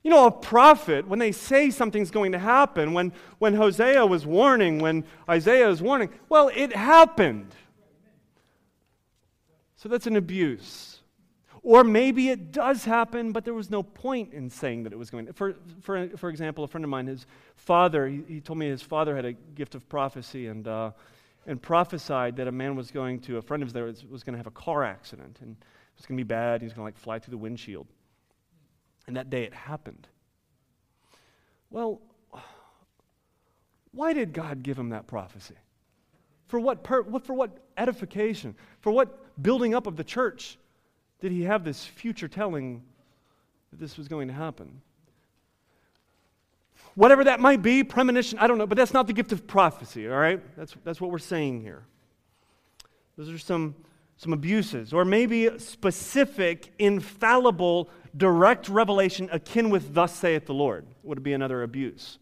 [0.04, 4.26] You know, a prophet, when they say something's going to happen, when, when Hosea was
[4.26, 7.54] warning, when Isaiah was warning, well, it happened.
[9.76, 11.02] So that's an abuse.
[11.64, 15.12] Or maybe it does happen, but there was no point in saying that it was
[15.12, 15.34] going to.
[15.34, 18.82] For, for, for example, a friend of mine, his father, he, he told me his
[18.82, 20.92] father had a gift of prophecy and, uh,
[21.46, 24.34] and prophesied that a man was going to, a friend of theirs was, was going
[24.34, 26.62] to have a car accident and it was going to be bad.
[26.62, 27.86] He was going to like fly through the windshield.
[29.08, 30.08] And that day it happened.
[31.70, 32.02] Well,
[33.92, 35.56] why did God give him that prophecy?
[36.48, 38.56] For what, per, for what edification?
[38.80, 40.58] For what building up of the church?
[41.22, 42.82] did he have this future telling
[43.70, 44.82] that this was going to happen?
[46.96, 50.10] Whatever that might be, premonition, I don't know, but that's not the gift of prophecy,
[50.10, 50.42] all right?
[50.58, 51.84] That's, that's what we're saying here.
[53.18, 53.76] Those are some,
[54.18, 61.24] some abuses, or maybe specific, infallible, direct revelation akin with, Thus saith the Lord, would
[61.24, 62.19] be another abuse.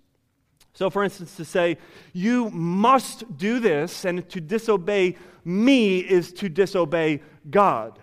[0.74, 1.78] So, for instance, to say,
[2.14, 8.00] You must do this, and to disobey me is to disobey God.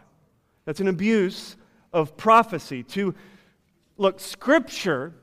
[0.65, 1.57] That's an abuse
[1.93, 2.83] of prophecy.
[2.83, 3.15] To
[3.97, 5.15] look, Scripture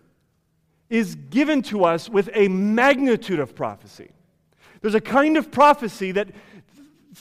[0.89, 4.11] is given to us with a magnitude of prophecy.
[4.81, 6.29] There's a kind of prophecy that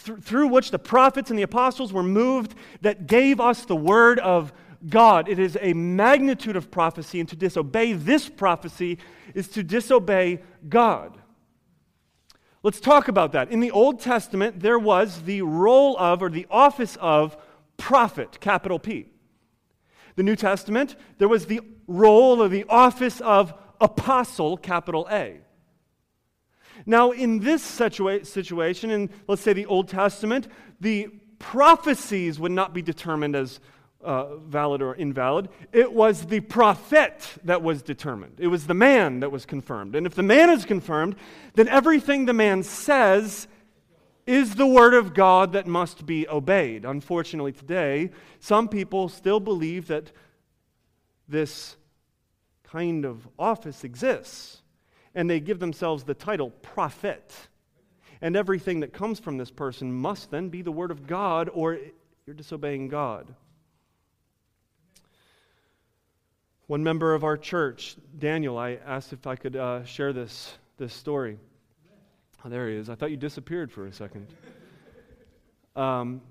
[0.04, 4.18] th- through which the prophets and the apostles were moved that gave us the word
[4.18, 4.52] of
[4.88, 5.28] God.
[5.28, 8.98] It is a magnitude of prophecy, and to disobey this prophecy
[9.34, 11.18] is to disobey God.
[12.62, 13.50] Let's talk about that.
[13.50, 17.36] In the Old Testament, there was the role of, or the office of,
[17.76, 19.08] prophet, capital P.
[20.14, 25.40] The New Testament, there was the role or the office of apostle, capital A.
[26.86, 30.48] Now, in this situa- situation, in let's say the Old Testament,
[30.80, 31.08] the
[31.38, 33.58] prophecies would not be determined as
[34.04, 35.48] uh, valid or invalid.
[35.72, 38.38] It was the prophet that was determined.
[38.38, 39.94] It was the man that was confirmed.
[39.94, 41.16] And if the man is confirmed,
[41.54, 43.46] then everything the man says
[44.26, 46.84] is the word of God that must be obeyed.
[46.84, 50.12] Unfortunately, today, some people still believe that
[51.28, 51.76] this
[52.64, 54.62] kind of office exists,
[55.14, 57.32] and they give themselves the title prophet.
[58.22, 61.78] and everything that comes from this person must then be the Word of God, or
[62.24, 63.34] you're disobeying God.
[66.72, 70.94] One member of our church, Daniel, I asked if I could uh, share this, this
[70.94, 71.36] story.
[72.42, 72.88] Oh, there he is.
[72.88, 74.26] I thought you disappeared for a second.
[75.76, 76.22] Um,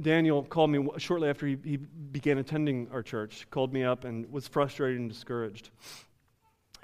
[0.00, 4.30] Daniel called me shortly after he, he began attending our church, called me up and
[4.30, 5.70] was frustrated and discouraged,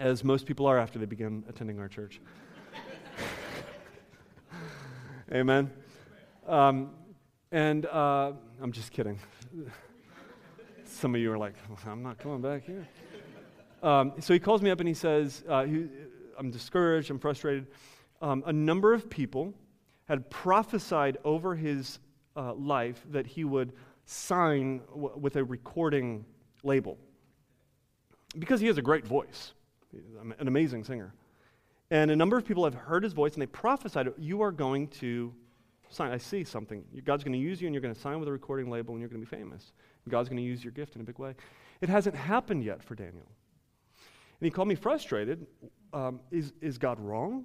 [0.01, 2.20] as most people are after they begin attending our church.
[5.32, 5.70] Amen.
[6.45, 6.91] Um,
[7.53, 9.20] and uh, I'm just kidding.
[11.01, 11.55] Some of you are like,
[11.86, 12.86] I'm not coming back here.
[13.82, 15.86] Um, so he calls me up and he says, uh, he,
[16.38, 17.68] I'm discouraged, I'm frustrated.
[18.20, 19.55] Um, a number of people
[20.05, 22.01] had prophesied over his
[22.36, 23.72] uh, life that he would
[24.05, 26.26] sign w- with a recording
[26.64, 26.98] label
[28.38, 29.55] because he has a great voice,
[29.90, 30.03] He's
[30.38, 31.14] an amazing singer.
[31.90, 34.88] And a number of people have heard his voice and they prophesied, You are going
[34.88, 35.32] to
[35.88, 36.12] sign.
[36.12, 36.84] I see something.
[37.05, 39.01] God's going to use you and you're going to sign with a recording label and
[39.01, 39.72] you're going to be famous.
[40.09, 41.34] God's going to use your gift in a big way.
[41.80, 43.26] It hasn't happened yet for Daniel.
[44.40, 45.46] And he called me frustrated.
[45.92, 47.44] Um, is, is God wrong?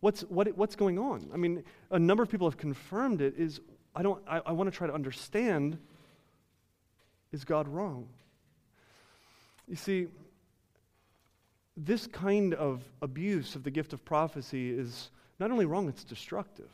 [0.00, 1.28] What's, what, what's going on?
[1.34, 3.34] I mean, a number of people have confirmed it.
[3.36, 3.60] Is
[3.94, 4.22] I don't.
[4.28, 5.76] I, I want to try to understand.
[7.32, 8.08] Is God wrong?
[9.66, 10.06] You see,
[11.76, 15.10] this kind of abuse of the gift of prophecy is
[15.40, 16.70] not only wrong; it's destructive.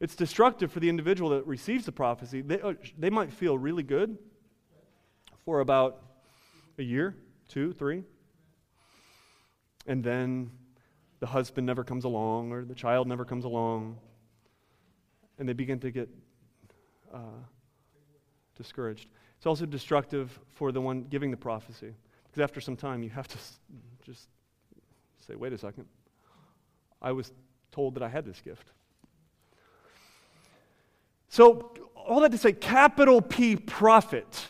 [0.00, 2.40] It's destructive for the individual that receives the prophecy.
[2.40, 4.16] They, uh, they might feel really good
[5.44, 6.02] for about
[6.78, 7.16] a year,
[7.48, 8.04] two, three,
[9.86, 10.50] and then
[11.18, 13.98] the husband never comes along or the child never comes along,
[15.38, 16.08] and they begin to get
[17.12, 17.42] uh,
[18.56, 19.08] discouraged.
[19.36, 21.94] It's also destructive for the one giving the prophecy,
[22.24, 23.38] because after some time, you have to
[24.04, 24.28] just
[25.26, 25.86] say, wait a second.
[27.02, 27.32] I was
[27.72, 28.70] told that I had this gift.
[31.28, 34.48] So, all that to say, capital P prophet,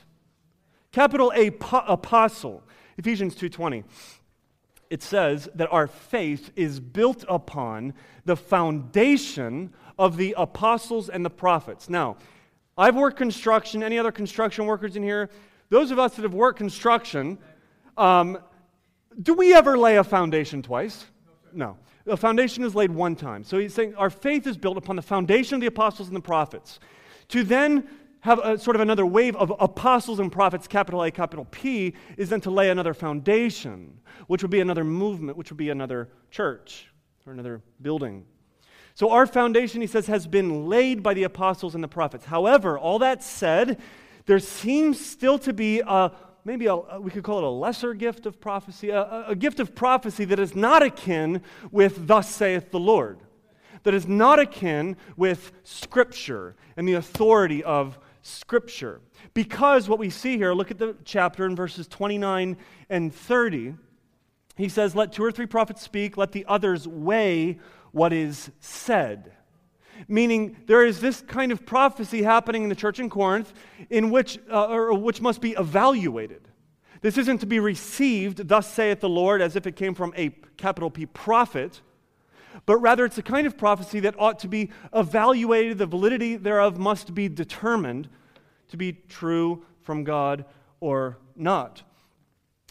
[0.92, 2.62] capital A po- apostle,
[2.96, 3.84] Ephesians 2:20
[4.90, 11.30] it says that our faith is built upon the foundation of the apostles and the
[11.30, 11.88] prophets.
[11.88, 12.16] Now,
[12.76, 13.82] I've worked construction.
[13.82, 15.30] Any other construction workers in here?
[15.68, 17.38] Those of us that have worked construction,
[17.96, 18.38] um,
[19.20, 21.04] do we ever lay a foundation twice?
[21.52, 21.76] No.
[22.08, 23.44] The foundation is laid one time.
[23.44, 26.22] So he's saying our faith is built upon the foundation of the apostles and the
[26.22, 26.80] prophets.
[27.28, 27.86] To then
[28.20, 32.30] have a, sort of another wave of apostles and prophets, capital A, capital P, is
[32.30, 36.88] then to lay another foundation, which would be another movement, which would be another church
[37.26, 38.24] or another building.
[38.94, 42.24] So our foundation, he says, has been laid by the apostles and the prophets.
[42.24, 43.78] However, all that said,
[44.24, 46.10] there seems still to be a
[46.48, 49.74] maybe a, we could call it a lesser gift of prophecy, a, a gift of
[49.74, 53.20] prophecy that is not akin with thus saith the Lord
[53.82, 59.00] that is not akin with Scripture and the authority of Scripture.
[59.34, 62.56] Because what we see here, look at the chapter in verses 29
[62.90, 63.74] and 30.
[64.56, 67.60] He says, Let two or three prophets speak, let the others weigh
[67.92, 69.32] what is said.
[70.06, 73.52] Meaning, there is this kind of prophecy happening in the church in Corinth
[73.90, 76.48] in which, uh, or which must be evaluated.
[77.00, 80.30] This isn't to be received, thus saith the Lord, as if it came from a
[80.56, 81.80] capital P prophet,
[82.66, 85.78] but rather it's a kind of prophecy that ought to be evaluated.
[85.78, 88.08] The validity thereof must be determined
[88.68, 90.44] to be true from God
[90.80, 91.82] or not.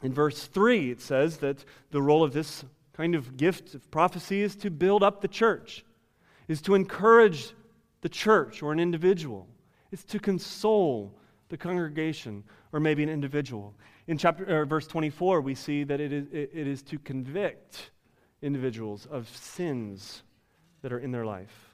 [0.04, 2.64] In verse 3, it says that the role of this
[2.94, 5.86] kind of gift of prophecy is to build up the church,
[6.48, 7.54] is to encourage
[8.02, 9.48] the church or an individual,
[9.92, 11.14] it's to console
[11.50, 13.74] the congregation or maybe an individual.
[14.08, 17.92] In chapter, er, verse 24, we see that it is, it is to convict
[18.42, 20.24] individuals of sins
[20.82, 21.74] that are in their life.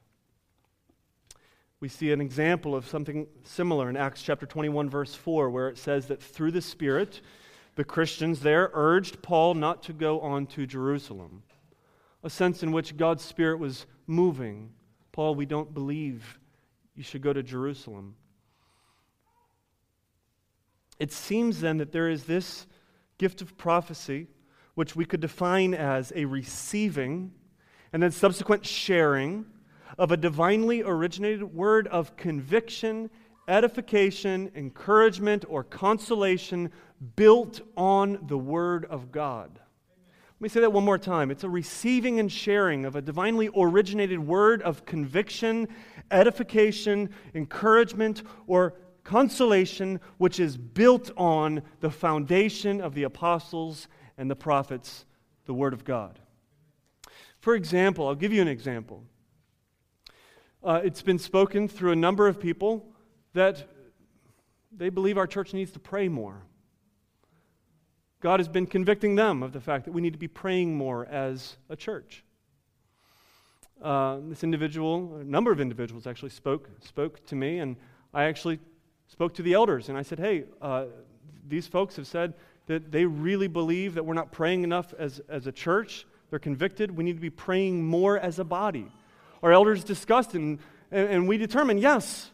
[1.79, 5.77] We see an example of something similar in Acts chapter 21, verse 4, where it
[5.77, 7.19] says that through the Spirit,
[7.75, 11.43] the Christians there urged Paul not to go on to Jerusalem,
[12.23, 14.71] a sense in which God's Spirit was moving.
[15.11, 16.39] Paul, we don't believe
[16.95, 18.15] you should go to Jerusalem.
[20.99, 22.65] It seems then that there is this
[23.17, 24.27] gift of prophecy
[24.75, 27.31] which we could define as a receiving
[27.91, 29.45] and then subsequent sharing
[29.97, 33.09] of a divinely originated word of conviction,
[33.47, 36.71] edification, encouragement, or consolation
[37.15, 39.59] built on the Word of God.
[40.43, 41.31] Let me say that one more time.
[41.31, 45.69] It's a receiving and sharing of a divinely originated word of conviction,
[46.11, 48.73] edification, encouragement, or
[49.05, 53.87] consolation, which is built on the foundation of the apostles
[54.17, 55.05] and the prophets
[55.45, 56.19] the Word of God.
[57.39, 59.05] For example, I'll give you an example.
[60.61, 62.85] Uh, it's been spoken through a number of people
[63.31, 63.65] that
[64.75, 66.43] they believe our church needs to pray more.
[68.23, 71.05] God has been convicting them of the fact that we need to be praying more
[71.05, 72.23] as a church.
[73.81, 77.75] Uh, this individual, a number of individuals actually spoke, spoke to me, and
[78.13, 78.59] I actually
[79.09, 80.85] spoke to the elders, and I said, hey, uh,
[81.49, 82.33] these folks have said
[82.67, 86.07] that they really believe that we're not praying enough as, as a church.
[86.29, 86.95] They're convicted.
[86.95, 88.89] We need to be praying more as a body.
[89.43, 90.59] Our elders discussed, and,
[90.91, 92.31] and we determined, yes,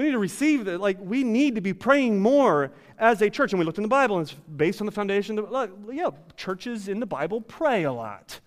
[0.00, 0.80] we need to receive that.
[0.80, 3.52] Like, we need to be praying more as a church.
[3.52, 6.08] And we looked in the Bible, and it's based on the foundation that, look, yeah,
[6.36, 8.40] churches in the Bible pray a lot.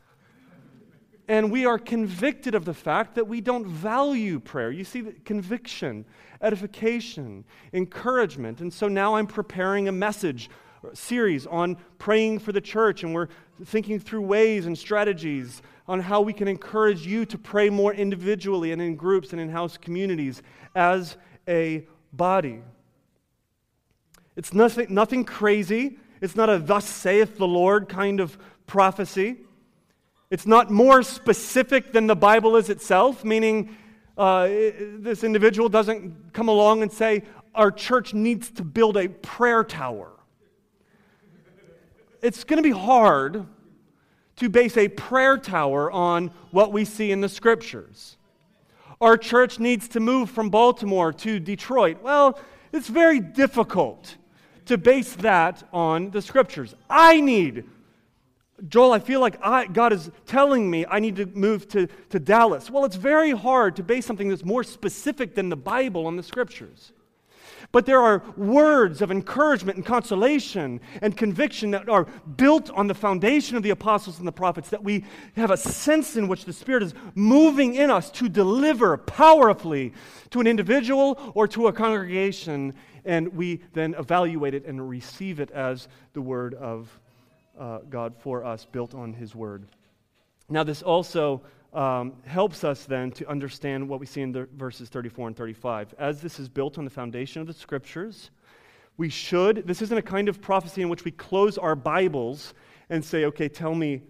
[1.27, 4.71] And we are convicted of the fact that we don't value prayer.
[4.71, 6.05] You see, conviction,
[6.41, 8.61] edification, encouragement.
[8.61, 10.49] And so now I'm preparing a message
[10.93, 13.29] series on praying for the church, and we're
[13.63, 18.71] thinking through ways and strategies on how we can encourage you to pray more individually
[18.71, 20.41] and in groups and in house communities
[20.75, 21.15] as
[21.47, 22.61] a body.
[24.35, 25.97] It's nothing, nothing crazy.
[26.21, 29.37] It's not a thus saith the Lord kind of prophecy.
[30.29, 33.75] It's not more specific than the Bible is itself, meaning
[34.17, 37.23] uh, this individual doesn't come along and say,
[37.53, 40.11] Our church needs to build a prayer tower.
[42.21, 43.45] It's going to be hard
[44.37, 48.17] to base a prayer tower on what we see in the scriptures.
[49.03, 52.01] Our church needs to move from Baltimore to Detroit.
[52.01, 52.39] Well,
[52.71, 54.15] it's very difficult
[54.67, 56.73] to base that on the scriptures.
[56.89, 57.65] I need,
[58.69, 62.17] Joel, I feel like I, God is telling me I need to move to, to
[62.17, 62.69] Dallas.
[62.69, 66.23] Well, it's very hard to base something that's more specific than the Bible on the
[66.23, 66.93] scriptures.
[67.73, 72.05] But there are words of encouragement and consolation and conviction that are
[72.37, 75.03] built on the foundation of the apostles and the prophets, that we
[75.35, 79.91] have a sense in which the Spirit is moving in us to deliver powerfully
[80.29, 85.49] to an individual or to a congregation, and we then evaluate it and receive it
[85.49, 86.99] as the Word of
[87.59, 89.65] uh, God for us, built on His Word.
[90.47, 91.41] Now, this also
[91.73, 95.95] um, helps us then to understand what we see in the verses 34 and 35.
[95.97, 98.29] As this is built on the foundation of the scriptures,
[98.97, 102.53] we should, this isn't a kind of prophecy in which we close our Bibles
[102.89, 104.03] and say, okay, tell me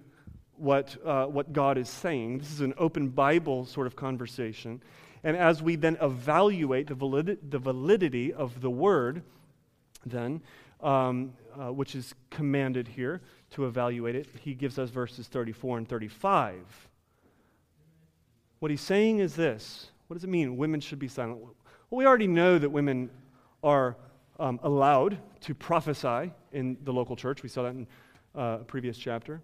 [0.57, 2.39] what, uh, what God is saying.
[2.39, 4.81] This is an open Bible sort of conversation.
[5.23, 9.23] And as we then evaluate the, valid- the validity of the word,
[10.05, 10.41] then,
[10.81, 15.87] um, uh, which is commanded here to evaluate it, he gives us verses 34 and
[15.87, 16.89] 35.
[18.63, 20.55] What he's saying is this What does it mean?
[20.55, 21.41] Women should be silent.
[21.41, 21.53] Well,
[21.89, 23.09] we already know that women
[23.61, 23.97] are
[24.39, 27.43] um, allowed to prophesy in the local church.
[27.43, 27.87] We saw that in
[28.33, 29.41] uh, a previous chapter.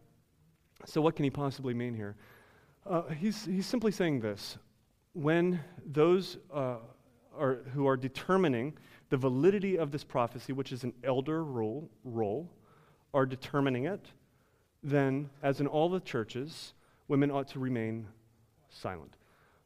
[0.86, 2.16] So, what can he possibly mean here?
[2.90, 4.58] Uh, he's, he's simply saying this
[5.12, 6.78] when those uh,
[7.38, 8.72] are, who are determining
[9.10, 12.50] the validity of this prophecy, which is an elder role, role,
[13.14, 14.14] are determining it,
[14.82, 16.72] then, as in all the churches,
[17.10, 18.08] women ought to remain
[18.70, 19.16] silent.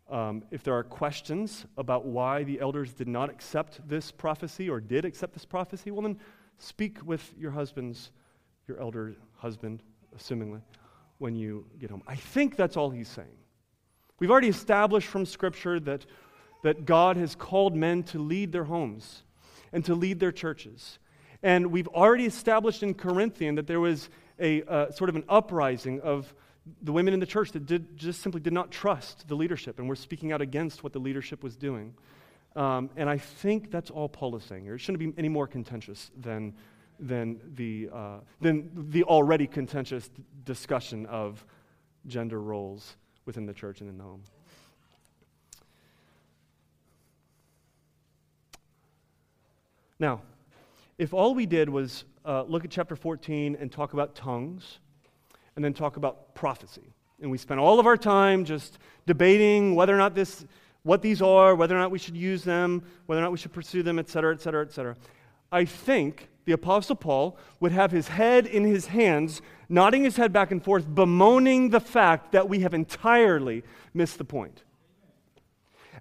[0.10, 4.80] Um, if there are questions about why the elders did not accept this prophecy or
[4.80, 6.20] did accept this prophecy, well, then
[6.58, 8.12] speak with your husband's,
[8.68, 9.82] your elder husband,
[10.18, 10.62] assumingly,
[11.18, 12.04] when you get home.
[12.06, 13.38] I think that's all he's saying.
[14.20, 16.06] We've already established from Scripture that,
[16.64, 19.24] that God has called men to lead their homes
[19.72, 21.00] and to lead their churches.
[21.42, 26.00] And we've already established in Corinthian that there was a uh, sort of an uprising
[26.02, 26.34] of
[26.82, 29.88] the women in the church that did, just simply did not trust the leadership and
[29.88, 31.94] were speaking out against what the leadership was doing.
[32.56, 34.76] Um, and I think that's all Paul is saying here.
[34.76, 36.54] It shouldn't be any more contentious than,
[37.00, 41.46] than, the, uh, than the already contentious d- discussion of
[42.08, 42.96] gender roles
[43.26, 44.24] within the church and in the home.
[50.00, 50.22] Now,
[50.98, 54.80] if all we did was uh, look at chapter 14 and talk about tongues,
[55.56, 56.94] and then talk about prophecy.
[57.22, 60.46] And we spent all of our time just debating whether or not this,
[60.84, 63.54] what these are, whether or not we should use them, whether or not we should
[63.54, 64.96] pursue them, et cetera, et cetera, et cetera.
[65.52, 70.34] I think the Apostle Paul would have his head in his hands, nodding his head
[70.34, 74.64] back and forth, bemoaning the fact that we have entirely missed the point.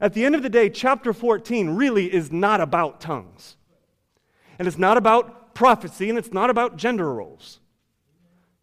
[0.00, 3.56] At the end of the day, chapter 14 really is not about tongues.
[4.58, 7.60] And it's not about prophecy, and it's not about gender roles.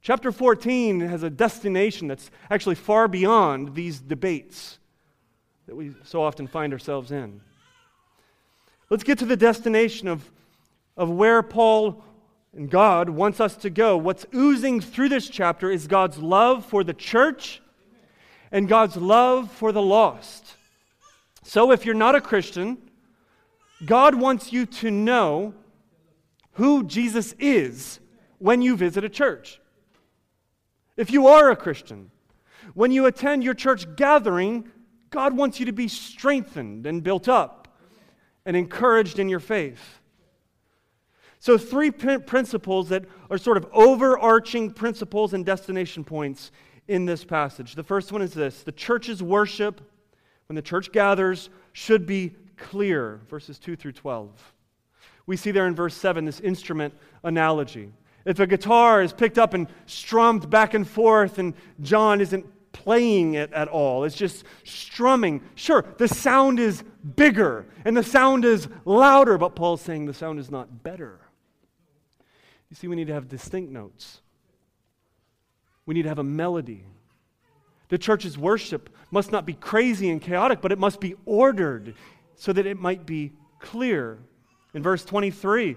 [0.02, 4.80] Chapter 14 has a destination that's actually far beyond these debates
[5.68, 7.42] that we so often find ourselves in.
[8.90, 10.32] Let's get to the destination of,
[10.98, 12.04] of where Paul
[12.56, 13.98] and God wants us to go.
[13.98, 17.62] What's oozing through this chapter is God's love for the church
[18.52, 20.56] and God's love for the lost.
[21.44, 22.78] So, if you're not a Christian,
[23.86, 25.54] God wants you to know
[26.54, 28.00] who Jesus is
[28.40, 29.60] when you visit a church.
[31.00, 32.12] If you are a Christian,
[32.74, 34.70] when you attend your church gathering,
[35.12, 37.70] God wants you to be strengthened and built up
[38.46, 40.02] and encouraged in your faith.
[41.40, 46.52] So, three principles that are sort of overarching principles and destination points
[46.90, 47.76] in this passage.
[47.76, 49.80] The first one is this the church's worship,
[50.50, 54.54] when the church gathers, should be clear, verses 2 through 12.
[55.28, 56.94] We see there in verse 7 this instrument
[57.24, 57.94] analogy.
[58.26, 63.34] If a guitar is picked up and strummed back and forth, and John isn't playing
[63.34, 65.42] it at all, it's just strumming.
[65.56, 66.84] Sure, the sound is
[67.16, 71.20] bigger and the sound is louder, but Paul's saying the sound is not better.
[72.70, 74.22] You see, we need to have distinct notes,
[75.86, 76.86] we need to have a melody.
[77.90, 81.96] The church's worship must not be crazy and chaotic, but it must be ordered
[82.36, 84.20] so that it might be clear.
[84.76, 85.76] In verse 23,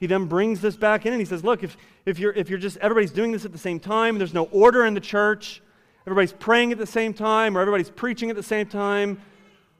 [0.00, 2.58] he then brings this back in and he says, Look, if, if, you're, if you're
[2.58, 5.62] just, everybody's doing this at the same time, there's no order in the church,
[6.06, 9.20] everybody's praying at the same time, or everybody's preaching at the same time,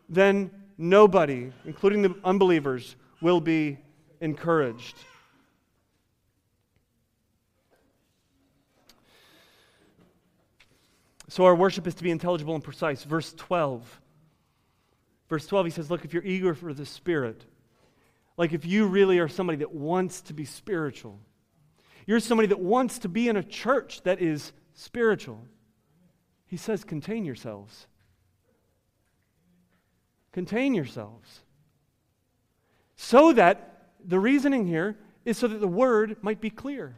[0.09, 3.79] then nobody, including the unbelievers, will be
[4.21, 4.97] encouraged.
[11.29, 13.03] So our worship is to be intelligible and precise.
[13.03, 14.01] Verse 12.
[15.29, 17.45] Verse 12, he says, Look, if you're eager for the Spirit,
[18.37, 21.20] like if you really are somebody that wants to be spiritual,
[22.07, 25.47] you're somebody that wants to be in a church that is spiritual,
[26.47, 27.87] he says, contain yourselves.
[30.32, 31.41] Contain yourselves.
[32.97, 36.97] So that the reasoning here is so that the word might be clear.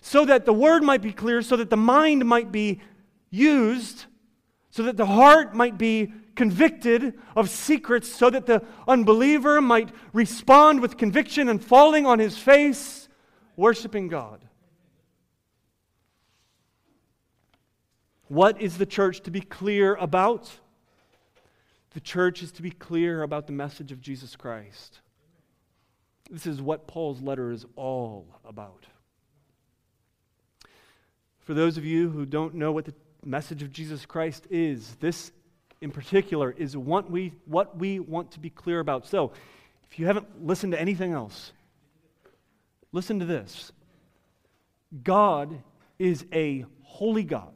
[0.00, 2.80] So that the word might be clear, so that the mind might be
[3.30, 4.06] used,
[4.70, 10.80] so that the heart might be convicted of secrets so that the unbeliever might respond
[10.80, 13.08] with conviction and falling on his face,
[13.56, 14.44] worshiping God.
[18.28, 20.50] What is the church to be clear about?
[21.90, 25.00] The church is to be clear about the message of Jesus Christ.
[26.30, 28.86] This is what Paul's letter is all about.
[31.40, 35.30] For those of you who don't know what the message of Jesus Christ is, this
[35.84, 39.06] in particular is what we, what we want to be clear about.
[39.06, 39.32] So,
[39.90, 41.52] if you haven't listened to anything else,
[42.90, 43.70] listen to this
[45.02, 45.62] God
[45.98, 47.52] is a holy God,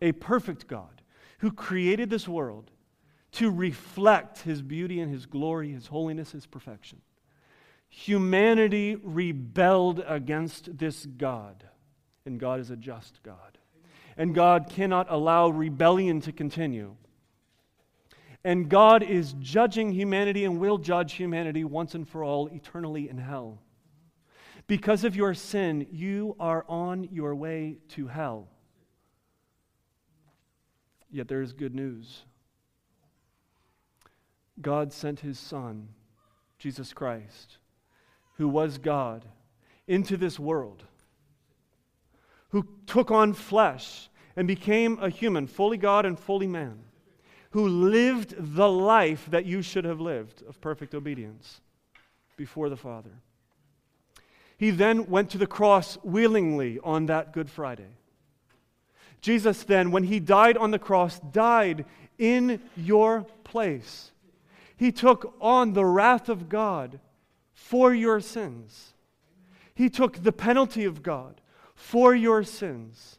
[0.00, 1.02] a perfect God,
[1.40, 2.70] who created this world
[3.32, 7.00] to reflect his beauty and his glory, his holiness, his perfection.
[7.88, 11.64] Humanity rebelled against this God,
[12.24, 13.58] and God is a just God.
[14.16, 16.94] And God cannot allow rebellion to continue.
[18.44, 23.18] And God is judging humanity and will judge humanity once and for all eternally in
[23.18, 23.58] hell.
[24.66, 28.48] Because of your sin, you are on your way to hell.
[31.10, 32.22] Yet there is good news.
[34.60, 35.88] God sent his Son,
[36.58, 37.58] Jesus Christ,
[38.36, 39.24] who was God,
[39.86, 40.84] into this world,
[42.50, 46.84] who took on flesh and became a human, fully God and fully man
[47.58, 51.60] who lived the life that you should have lived of perfect obedience
[52.36, 53.10] before the Father.
[54.56, 57.96] He then went to the cross willingly on that Good Friday.
[59.22, 61.84] Jesus, then, when he died on the cross, died
[62.16, 64.12] in your place.
[64.76, 67.00] He took on the wrath of God
[67.54, 68.92] for your sins.
[69.74, 71.40] He took the penalty of God
[71.74, 73.18] for your sins.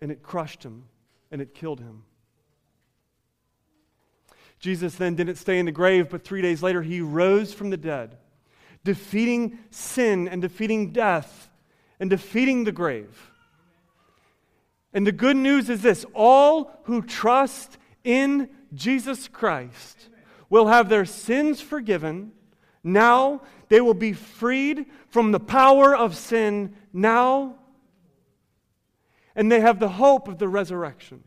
[0.00, 0.84] And it crushed him
[1.32, 2.04] and it killed him.
[4.58, 7.76] Jesus then didn't stay in the grave, but three days later, he rose from the
[7.76, 8.16] dead,
[8.84, 11.50] defeating sin and defeating death
[12.00, 13.30] and defeating the grave.
[14.92, 20.08] And the good news is this all who trust in Jesus Christ
[20.48, 22.32] will have their sins forgiven.
[22.82, 27.56] Now they will be freed from the power of sin now.
[29.34, 31.22] And they have the hope of the resurrection.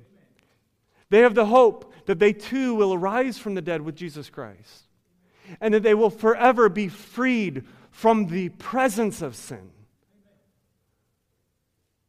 [1.09, 4.87] They have the hope that they too will arise from the dead with Jesus Christ,
[5.61, 9.69] and that they will forever be freed from the presence of sin,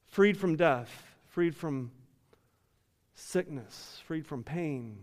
[0.06, 1.90] freed from death, freed from
[3.12, 4.96] sickness, freed from pain,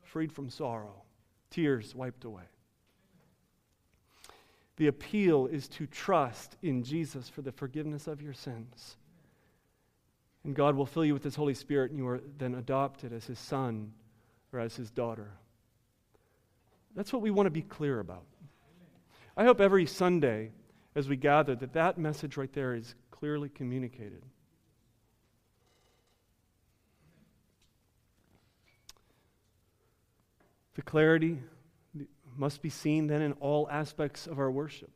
[0.00, 1.02] freed from sorrow,
[1.50, 2.48] tears wiped away.
[4.76, 8.96] The appeal is to trust in Jesus for the forgiveness of your sins.
[10.44, 13.26] And God will fill you with His Holy Spirit, and you are then adopted as
[13.26, 13.92] His son
[14.54, 15.32] or as His daughter.
[16.94, 18.24] That's what we want to be clear about.
[19.36, 20.52] I hope every Sunday
[20.94, 24.22] as we gather that that message right there is clearly communicated.
[30.74, 31.38] The clarity
[32.36, 34.90] must be seen then in all aspects of our worship.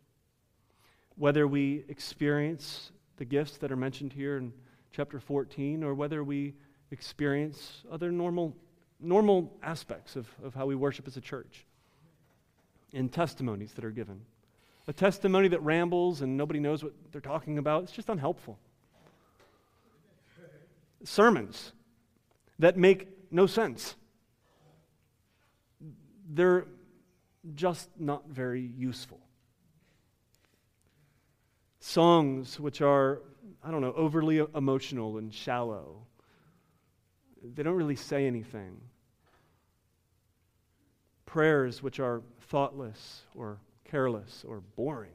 [1.17, 4.53] Whether we experience the gifts that are mentioned here in
[4.93, 6.55] chapter 14 or whether we
[6.91, 8.57] experience other normal,
[9.01, 11.65] normal aspects of, of how we worship as a church
[12.93, 14.21] in testimonies that are given.
[14.87, 18.59] A testimony that rambles and nobody knows what they're talking about, it's just unhelpful.
[21.05, 21.73] Sermons
[22.59, 23.95] that make no sense,
[26.29, 26.67] they're
[27.55, 29.21] just not very useful.
[31.81, 33.21] Songs which are,
[33.63, 36.07] I don't know, overly emotional and shallow,
[37.43, 38.81] they don't really say anything.
[41.29, 45.13] Prayers which are thoughtless or careless or boring.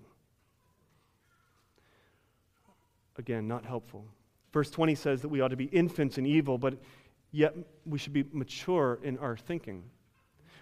[3.17, 4.05] Again, not helpful.
[4.51, 6.75] Verse 20 says that we ought to be infants in evil, but
[7.31, 7.55] yet
[7.87, 9.85] we should be mature in our thinking.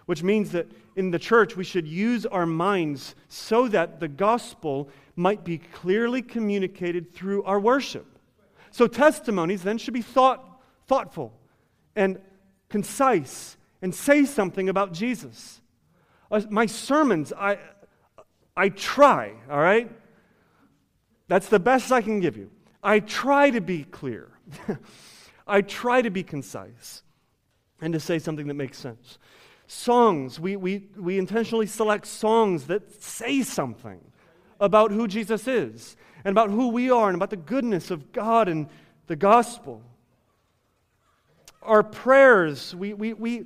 [0.05, 4.87] Which means that in the church we should use our minds so that the gospel
[5.17, 8.07] might be clearly communicated through our worship.
[8.71, 11.33] So testimonies then should be thought, thoughtful
[11.93, 12.21] and
[12.69, 15.61] concise and say something about Jesus.
[16.29, 17.57] Uh, my sermons, I,
[18.55, 19.91] I try, all right?
[21.27, 22.51] That's the best I can give you.
[22.83, 24.29] I try to be clear.
[25.47, 27.03] I try to be concise
[27.81, 29.17] and to say something that makes sense.
[29.67, 33.99] Songs, we, we, we intentionally select songs that say something
[34.59, 38.47] about who Jesus is and about who we are and about the goodness of God
[38.47, 38.67] and
[39.07, 39.81] the gospel.
[41.61, 43.45] Our prayers, we, we, we,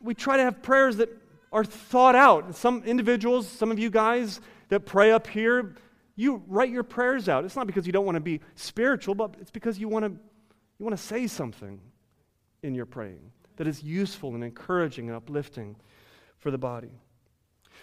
[0.00, 1.10] we try to have prayers that
[1.52, 2.54] are thought out.
[2.54, 5.74] Some individuals, some of you guys that pray up here,
[6.16, 7.44] you write your prayers out.
[7.44, 10.10] It's not because you don't want to be spiritual, but it's because you want to,
[10.10, 11.80] you want to say something
[12.62, 15.76] in your praying that is useful and encouraging and uplifting
[16.38, 16.90] for the body.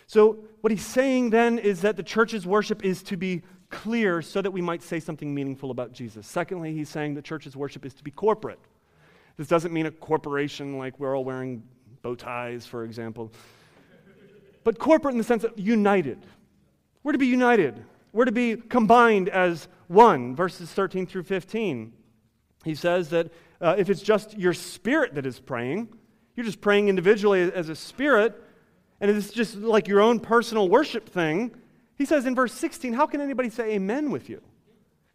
[0.07, 4.41] So, what he's saying then is that the church's worship is to be clear so
[4.41, 6.27] that we might say something meaningful about Jesus.
[6.27, 8.59] Secondly, he's saying the church's worship is to be corporate.
[9.37, 11.63] This doesn't mean a corporation like we're all wearing
[12.03, 13.31] bow ties, for example
[14.63, 16.25] but corporate in the sense of united.
[17.03, 17.83] We're to be united.
[18.11, 21.93] We're to be combined as one, verses 13 through 15.
[22.63, 25.89] He says that uh, if it's just your spirit that is praying,
[26.35, 28.41] you're just praying individually as a spirit,
[29.01, 31.53] and it's just like your own personal worship thing.
[31.95, 34.41] He says in verse 16, How can anybody say amen with you?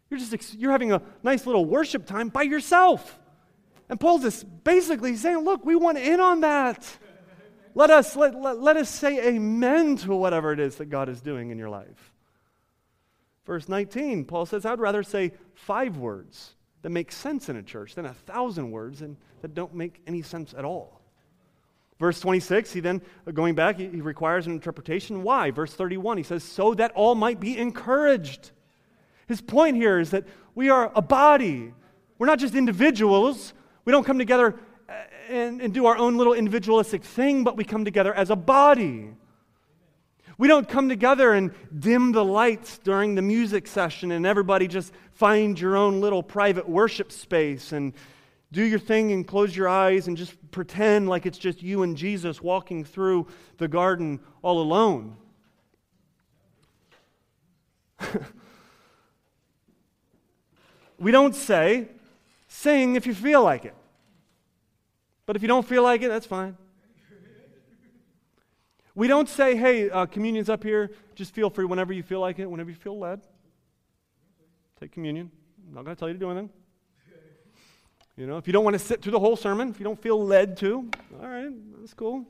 [0.09, 3.19] You're just you're having a nice little worship time by yourself.
[3.89, 6.87] And Paul's just basically saying, Look, we want in on that.
[7.75, 11.21] Let us, let, let, let us say amen to whatever it is that God is
[11.21, 12.13] doing in your life.
[13.45, 17.95] Verse 19, Paul says, I'd rather say five words that make sense in a church
[17.95, 21.01] than a thousand words and that don't make any sense at all.
[21.99, 25.23] Verse 26, he then, uh, going back, he, he requires an interpretation.
[25.23, 25.51] Why?
[25.51, 28.51] Verse 31, he says, so that all might be encouraged.
[29.27, 30.25] His point here is that
[30.55, 31.73] we are a body.
[32.17, 33.53] We're not just individuals.
[33.89, 34.53] We don't come together
[34.87, 34.93] uh,
[35.29, 39.09] and, and do our own little individualistic thing, but we come together as a body.
[40.37, 44.93] We don't come together and dim the lights during the music session and everybody just
[45.13, 47.93] find your own little private worship space and
[48.51, 51.97] do your thing and close your eyes and just pretend like it's just you and
[51.97, 53.25] Jesus walking through
[53.57, 55.17] the garden all alone.
[60.99, 61.87] we don't say,
[62.47, 63.73] sing if you feel like it.
[65.29, 66.57] But if you don't feel like it, that's fine.
[68.95, 70.89] We don't say, hey, uh, communion's up here.
[71.13, 73.21] Just feel free whenever you feel like it, whenever you feel led.
[74.79, 75.29] Take communion.
[75.67, 76.49] I'm not going to tell you to do anything.
[78.17, 80.01] You know, if you don't want to sit through the whole sermon, if you don't
[80.01, 80.89] feel led to,
[81.21, 82.25] all right, that's cool.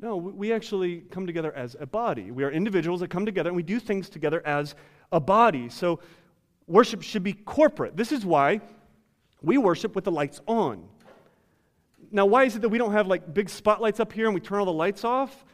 [0.00, 2.32] No, we actually come together as a body.
[2.32, 4.74] We are individuals that come together and we do things together as
[5.12, 5.68] a body.
[5.68, 6.00] So
[6.66, 7.96] worship should be corporate.
[7.96, 8.60] This is why
[9.40, 10.88] we worship with the lights on.
[12.10, 14.40] Now, why is it that we don't have like big spotlights up here and we
[14.40, 15.44] turn all the lights off?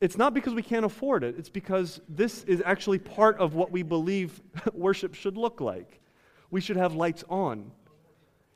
[0.00, 1.34] It's not because we can't afford it.
[1.38, 4.40] It's because this is actually part of what we believe
[4.72, 6.00] worship should look like.
[6.50, 7.72] We should have lights on.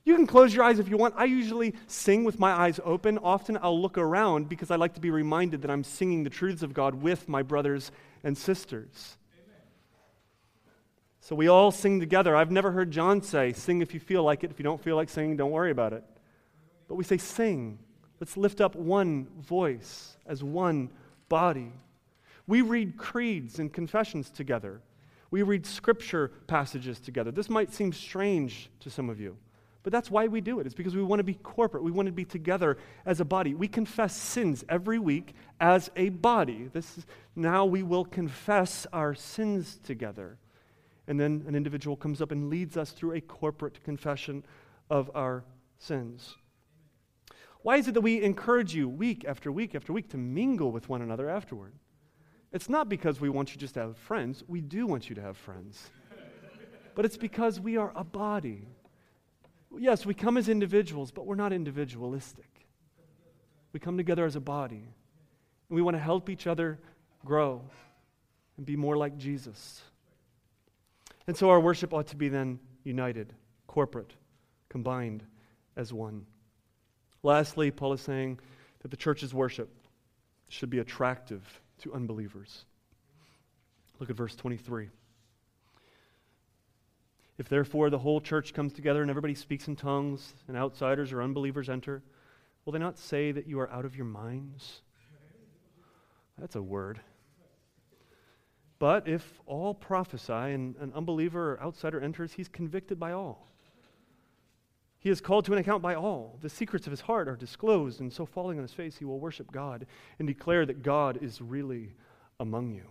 [0.05, 1.15] You can close your eyes if you want.
[1.17, 3.19] I usually sing with my eyes open.
[3.19, 6.63] Often I'll look around because I like to be reminded that I'm singing the truths
[6.63, 7.93] of God with my brothers
[8.25, 9.17] and sisters.
[11.21, 12.35] So we all sing together.
[12.35, 14.51] I've never heard John say, Sing if you feel like it.
[14.51, 16.05] If you don't feel like singing, don't worry about it.
[16.93, 17.79] But we say, Sing.
[18.21, 20.91] Let's lift up one voice as one
[21.31, 21.73] body.
[22.47, 24.83] We read creeds and confessions together.
[25.31, 27.31] We read scripture passages together.
[27.31, 29.39] This might seem strange to some of you,
[29.83, 30.67] but that's why we do it.
[30.67, 31.83] It's because we want to be corporate.
[31.83, 32.77] We want to be together
[33.07, 33.55] as a body.
[33.55, 36.69] We confess sins every week as a body.
[36.75, 40.37] This is, now we will confess our sins together.
[41.09, 44.45] And then an individual comes up and leads us through a corporate confession
[44.91, 45.43] of our
[45.79, 46.37] sins.
[47.63, 50.89] Why is it that we encourage you week after week after week to mingle with
[50.89, 51.75] one another afterward?
[52.53, 54.43] It's not because we want you just to have friends.
[54.47, 55.91] We do want you to have friends.
[56.95, 58.69] but it's because we are a body.
[59.79, 62.67] Yes, we come as individuals, but we're not individualistic.
[63.73, 64.89] We come together as a body.
[65.69, 66.79] And we want to help each other
[67.25, 67.63] grow
[68.57, 69.81] and be more like Jesus.
[71.27, 73.33] And so our worship ought to be then united,
[73.67, 74.13] corporate,
[74.69, 75.25] combined
[75.77, 76.27] as one.
[77.23, 78.41] Lastly, Paul is saying
[78.81, 79.71] that the church's worship
[80.49, 82.65] should be attractive to unbelievers.
[83.99, 84.89] Look at verse 23.
[87.39, 91.23] If therefore the whole church comes together and everybody speaks in tongues, and outsiders or
[91.23, 92.03] unbelievers enter,
[92.65, 94.83] will they not say that you are out of your minds?
[96.39, 97.01] That's a word.
[98.79, 103.52] But if all prophesy and an unbeliever or outsider enters, he's convicted by all.
[105.03, 106.39] He is called to an account by all.
[106.43, 109.19] The secrets of his heart are disclosed, and so falling on his face, he will
[109.19, 109.85] worship God
[110.21, 111.97] and declare that God is really
[112.39, 112.85] among you.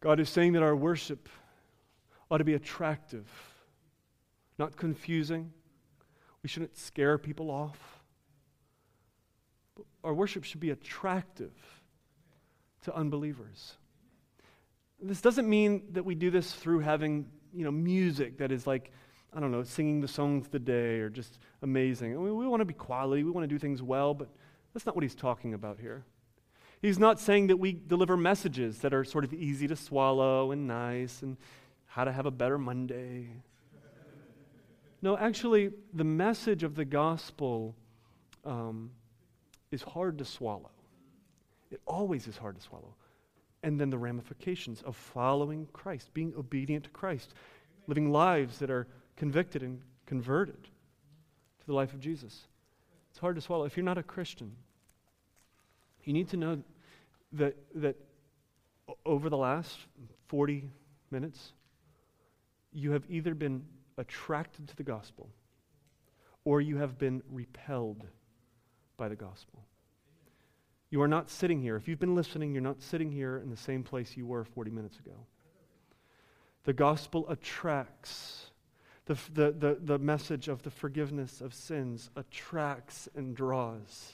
[0.00, 1.28] God is saying that our worship
[2.32, 3.30] ought to be attractive,
[4.58, 5.52] not confusing.
[6.42, 7.78] We shouldn't scare people off.
[9.76, 11.52] But our worship should be attractive
[12.82, 13.76] to unbelievers.
[15.00, 18.90] This doesn't mean that we do this through having, you know, music that is like
[19.34, 22.12] I don't know, singing the songs of the day or just amazing.
[22.12, 24.28] I mean, we want to be quality, we want to do things well, but
[24.74, 26.04] that's not what he's talking about here.
[26.82, 30.66] He's not saying that we deliver messages that are sort of easy to swallow and
[30.66, 31.36] nice and
[31.86, 33.28] how to have a better Monday.
[35.00, 37.74] No, actually, the message of the gospel
[38.44, 38.90] um,
[39.70, 40.70] is hard to swallow.
[41.70, 42.94] It always is hard to swallow.
[43.62, 47.34] And then the ramifications of following Christ, being obedient to Christ,
[47.86, 48.86] living lives that are
[49.22, 52.48] convicted and converted to the life of Jesus.
[53.12, 53.64] It's hard to swallow.
[53.66, 54.50] If you're not a Christian,
[56.02, 56.60] you need to know
[57.34, 57.94] that, that
[59.06, 59.78] over the last
[60.26, 60.68] 40
[61.12, 61.52] minutes,
[62.72, 63.62] you have either been
[63.96, 65.28] attracted to the gospel
[66.44, 68.04] or you have been repelled
[68.96, 69.62] by the gospel.
[70.90, 71.76] You are not sitting here.
[71.76, 74.72] If you've been listening, you're not sitting here in the same place you were 40
[74.72, 75.14] minutes ago.
[76.64, 78.48] The gospel attracts
[79.06, 84.12] the, the, the, the message of the forgiveness of sins attracts and draws.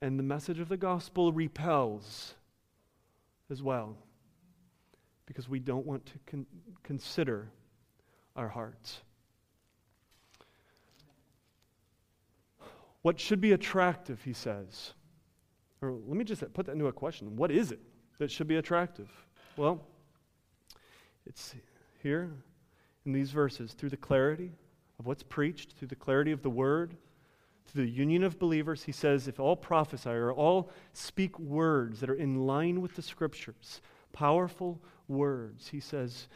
[0.00, 2.34] And the message of the gospel repels
[3.50, 3.96] as well
[5.26, 6.46] because we don't want to con-
[6.82, 7.48] consider
[8.36, 9.00] our hearts.
[13.02, 14.92] What should be attractive, he says.
[15.80, 17.36] Or let me just put that into a question.
[17.36, 17.80] What is it
[18.18, 19.08] that should be attractive?
[19.56, 19.80] Well,
[21.26, 21.54] it's
[22.02, 22.32] here
[23.04, 24.52] in these verses through the clarity
[24.98, 26.96] of what's preached, through the clarity of the word,
[27.66, 28.84] through the union of believers.
[28.84, 33.02] He says, if all prophesy or all speak words that are in line with the
[33.02, 33.80] scriptures,
[34.12, 36.28] powerful words, he says,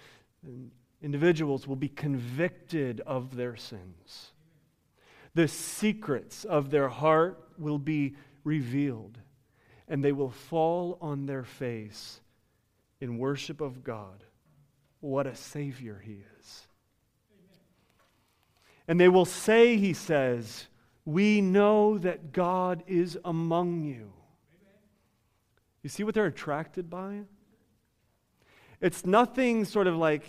[1.02, 4.32] individuals will be convicted of their sins.
[5.34, 9.18] The secrets of their heart will be revealed,
[9.86, 12.20] and they will fall on their face
[13.00, 14.24] in worship of God.
[15.00, 16.35] What a Savior He is.
[18.88, 20.66] And they will say, he says,
[21.04, 24.12] We know that God is among you.
[25.82, 27.22] You see what they're attracted by?
[28.80, 30.22] It's nothing sort of like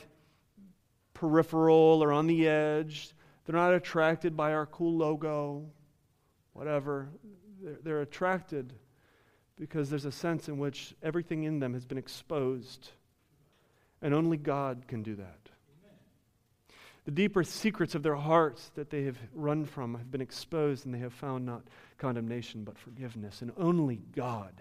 [1.14, 3.12] peripheral or on the edge.
[3.46, 5.66] They're not attracted by our cool logo,
[6.54, 7.10] whatever.
[7.62, 8.74] They're, they're attracted
[9.58, 12.90] because there's a sense in which everything in them has been exposed.
[14.02, 15.47] And only God can do that.
[17.08, 20.94] The deeper secrets of their hearts that they have run from have been exposed, and
[20.94, 21.64] they have found not
[21.98, 23.42] condemnation, but forgiveness.
[23.42, 24.52] And only God,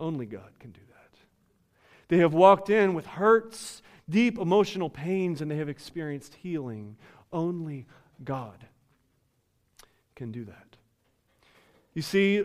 [0.00, 1.18] only God can do that.
[2.08, 6.96] They have walked in with hurts, deep emotional pains, and they have experienced healing.
[7.30, 7.84] Only
[8.24, 8.64] God
[10.14, 10.78] can do that.
[11.92, 12.44] You see,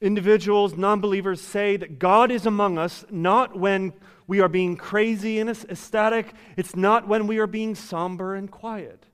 [0.00, 3.92] individuals, non believers say that God is among us not when
[4.26, 9.06] we are being crazy and ecstatic, it's not when we are being somber and quiet.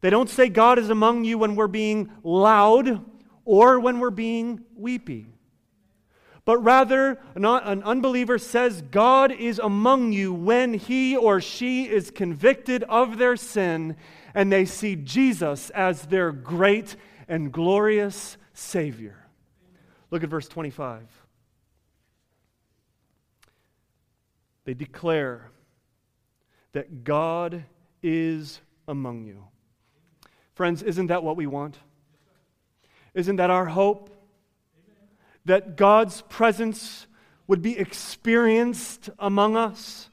[0.00, 3.04] They don't say God is among you when we're being loud
[3.44, 5.26] or when we're being weepy.
[6.44, 7.46] But rather, an
[7.82, 13.96] unbeliever says God is among you when he or she is convicted of their sin
[14.34, 16.96] and they see Jesus as their great
[17.28, 19.23] and glorious Savior.
[20.14, 21.02] Look at verse 25.
[24.64, 25.50] They declare
[26.70, 27.64] that God
[28.00, 29.42] is among you.
[30.52, 31.78] Friends, isn't that what we want?
[33.12, 34.08] Isn't that our hope?
[35.46, 37.08] That God's presence
[37.48, 40.10] would be experienced among us?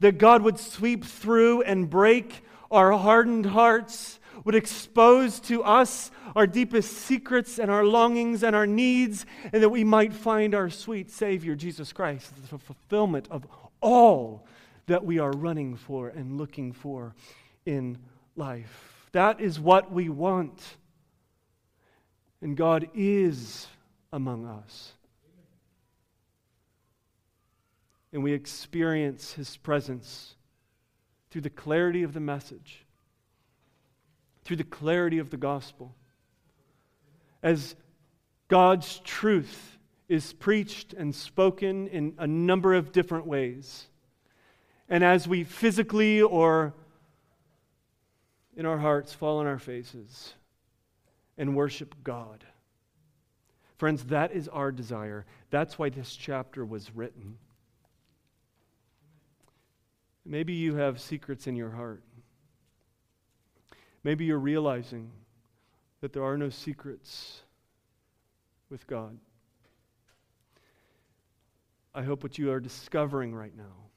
[0.00, 4.17] That God would sweep through and break our hardened hearts,
[4.48, 9.68] would expose to us our deepest secrets and our longings and our needs, and that
[9.68, 13.46] we might find our sweet Savior, Jesus Christ, the fulfillment of
[13.82, 14.46] all
[14.86, 17.14] that we are running for and looking for
[17.66, 17.98] in
[18.36, 19.10] life.
[19.12, 20.58] That is what we want.
[22.40, 23.66] And God is
[24.14, 24.94] among us.
[28.14, 30.36] And we experience His presence
[31.30, 32.86] through the clarity of the message,
[34.48, 35.94] through the clarity of the gospel.
[37.42, 37.76] As
[38.48, 39.76] God's truth
[40.08, 43.86] is preached and spoken in a number of different ways.
[44.88, 46.72] And as we physically or
[48.56, 50.32] in our hearts fall on our faces
[51.36, 52.42] and worship God.
[53.76, 55.26] Friends, that is our desire.
[55.50, 57.36] That's why this chapter was written.
[60.24, 62.02] Maybe you have secrets in your heart.
[64.08, 65.10] Maybe you're realizing
[66.00, 67.42] that there are no secrets
[68.70, 69.18] with God.
[71.94, 73.90] I hope what you are discovering right now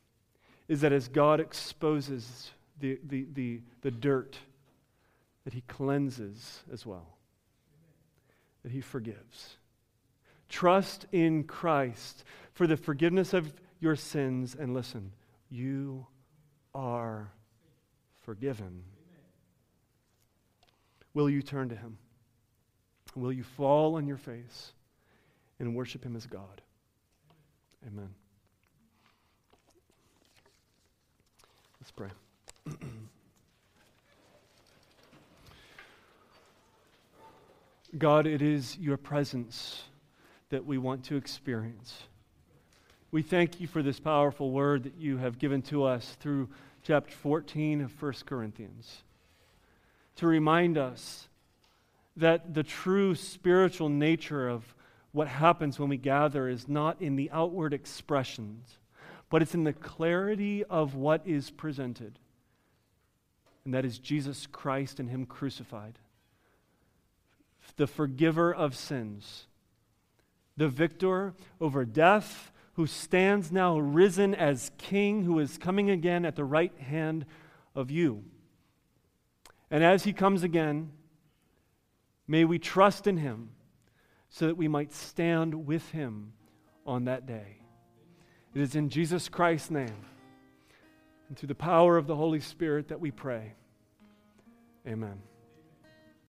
[0.68, 2.52] is that as God exposes
[2.82, 4.38] the, the, the, the dirt,
[5.46, 7.16] that He cleanses as well,
[8.64, 9.56] that He forgives.
[10.50, 15.14] Trust in Christ for the forgiveness of your sins, and listen,
[15.50, 16.06] you
[16.76, 17.32] are
[18.26, 18.84] forgiven.
[21.14, 21.98] Will you turn to Him?
[23.16, 24.72] Will you fall on your face
[25.60, 26.62] and worship Him as God?
[27.86, 28.10] Amen.
[31.80, 32.10] Let's pray.
[37.98, 39.84] God, it is your presence
[40.50, 42.04] that we want to experience.
[43.12, 46.48] We thank you for this powerful word that you have given to us through
[46.84, 49.04] chapter 14 of 1 Corinthians
[50.22, 51.28] to remind us
[52.16, 54.76] that the true spiritual nature of
[55.14, 58.78] what happens when we gather is not in the outward expressions,
[59.32, 62.20] but it's in the clarity of what is presented.
[63.66, 65.98] And that is Jesus Christ and Him crucified,
[67.78, 69.48] the forgiver of sins,
[70.56, 76.36] the victor over death, who stands now risen as King, who is coming again at
[76.36, 77.26] the right hand
[77.74, 78.24] of you.
[79.72, 80.92] And as He comes again,
[82.28, 83.50] may we trust in Him
[84.32, 86.32] so that we might stand with him
[86.88, 87.58] on that day.
[88.56, 90.06] It is in Jesus Christ's name
[91.28, 93.54] and through the power of the Holy Spirit that we pray.
[94.88, 95.22] Amen.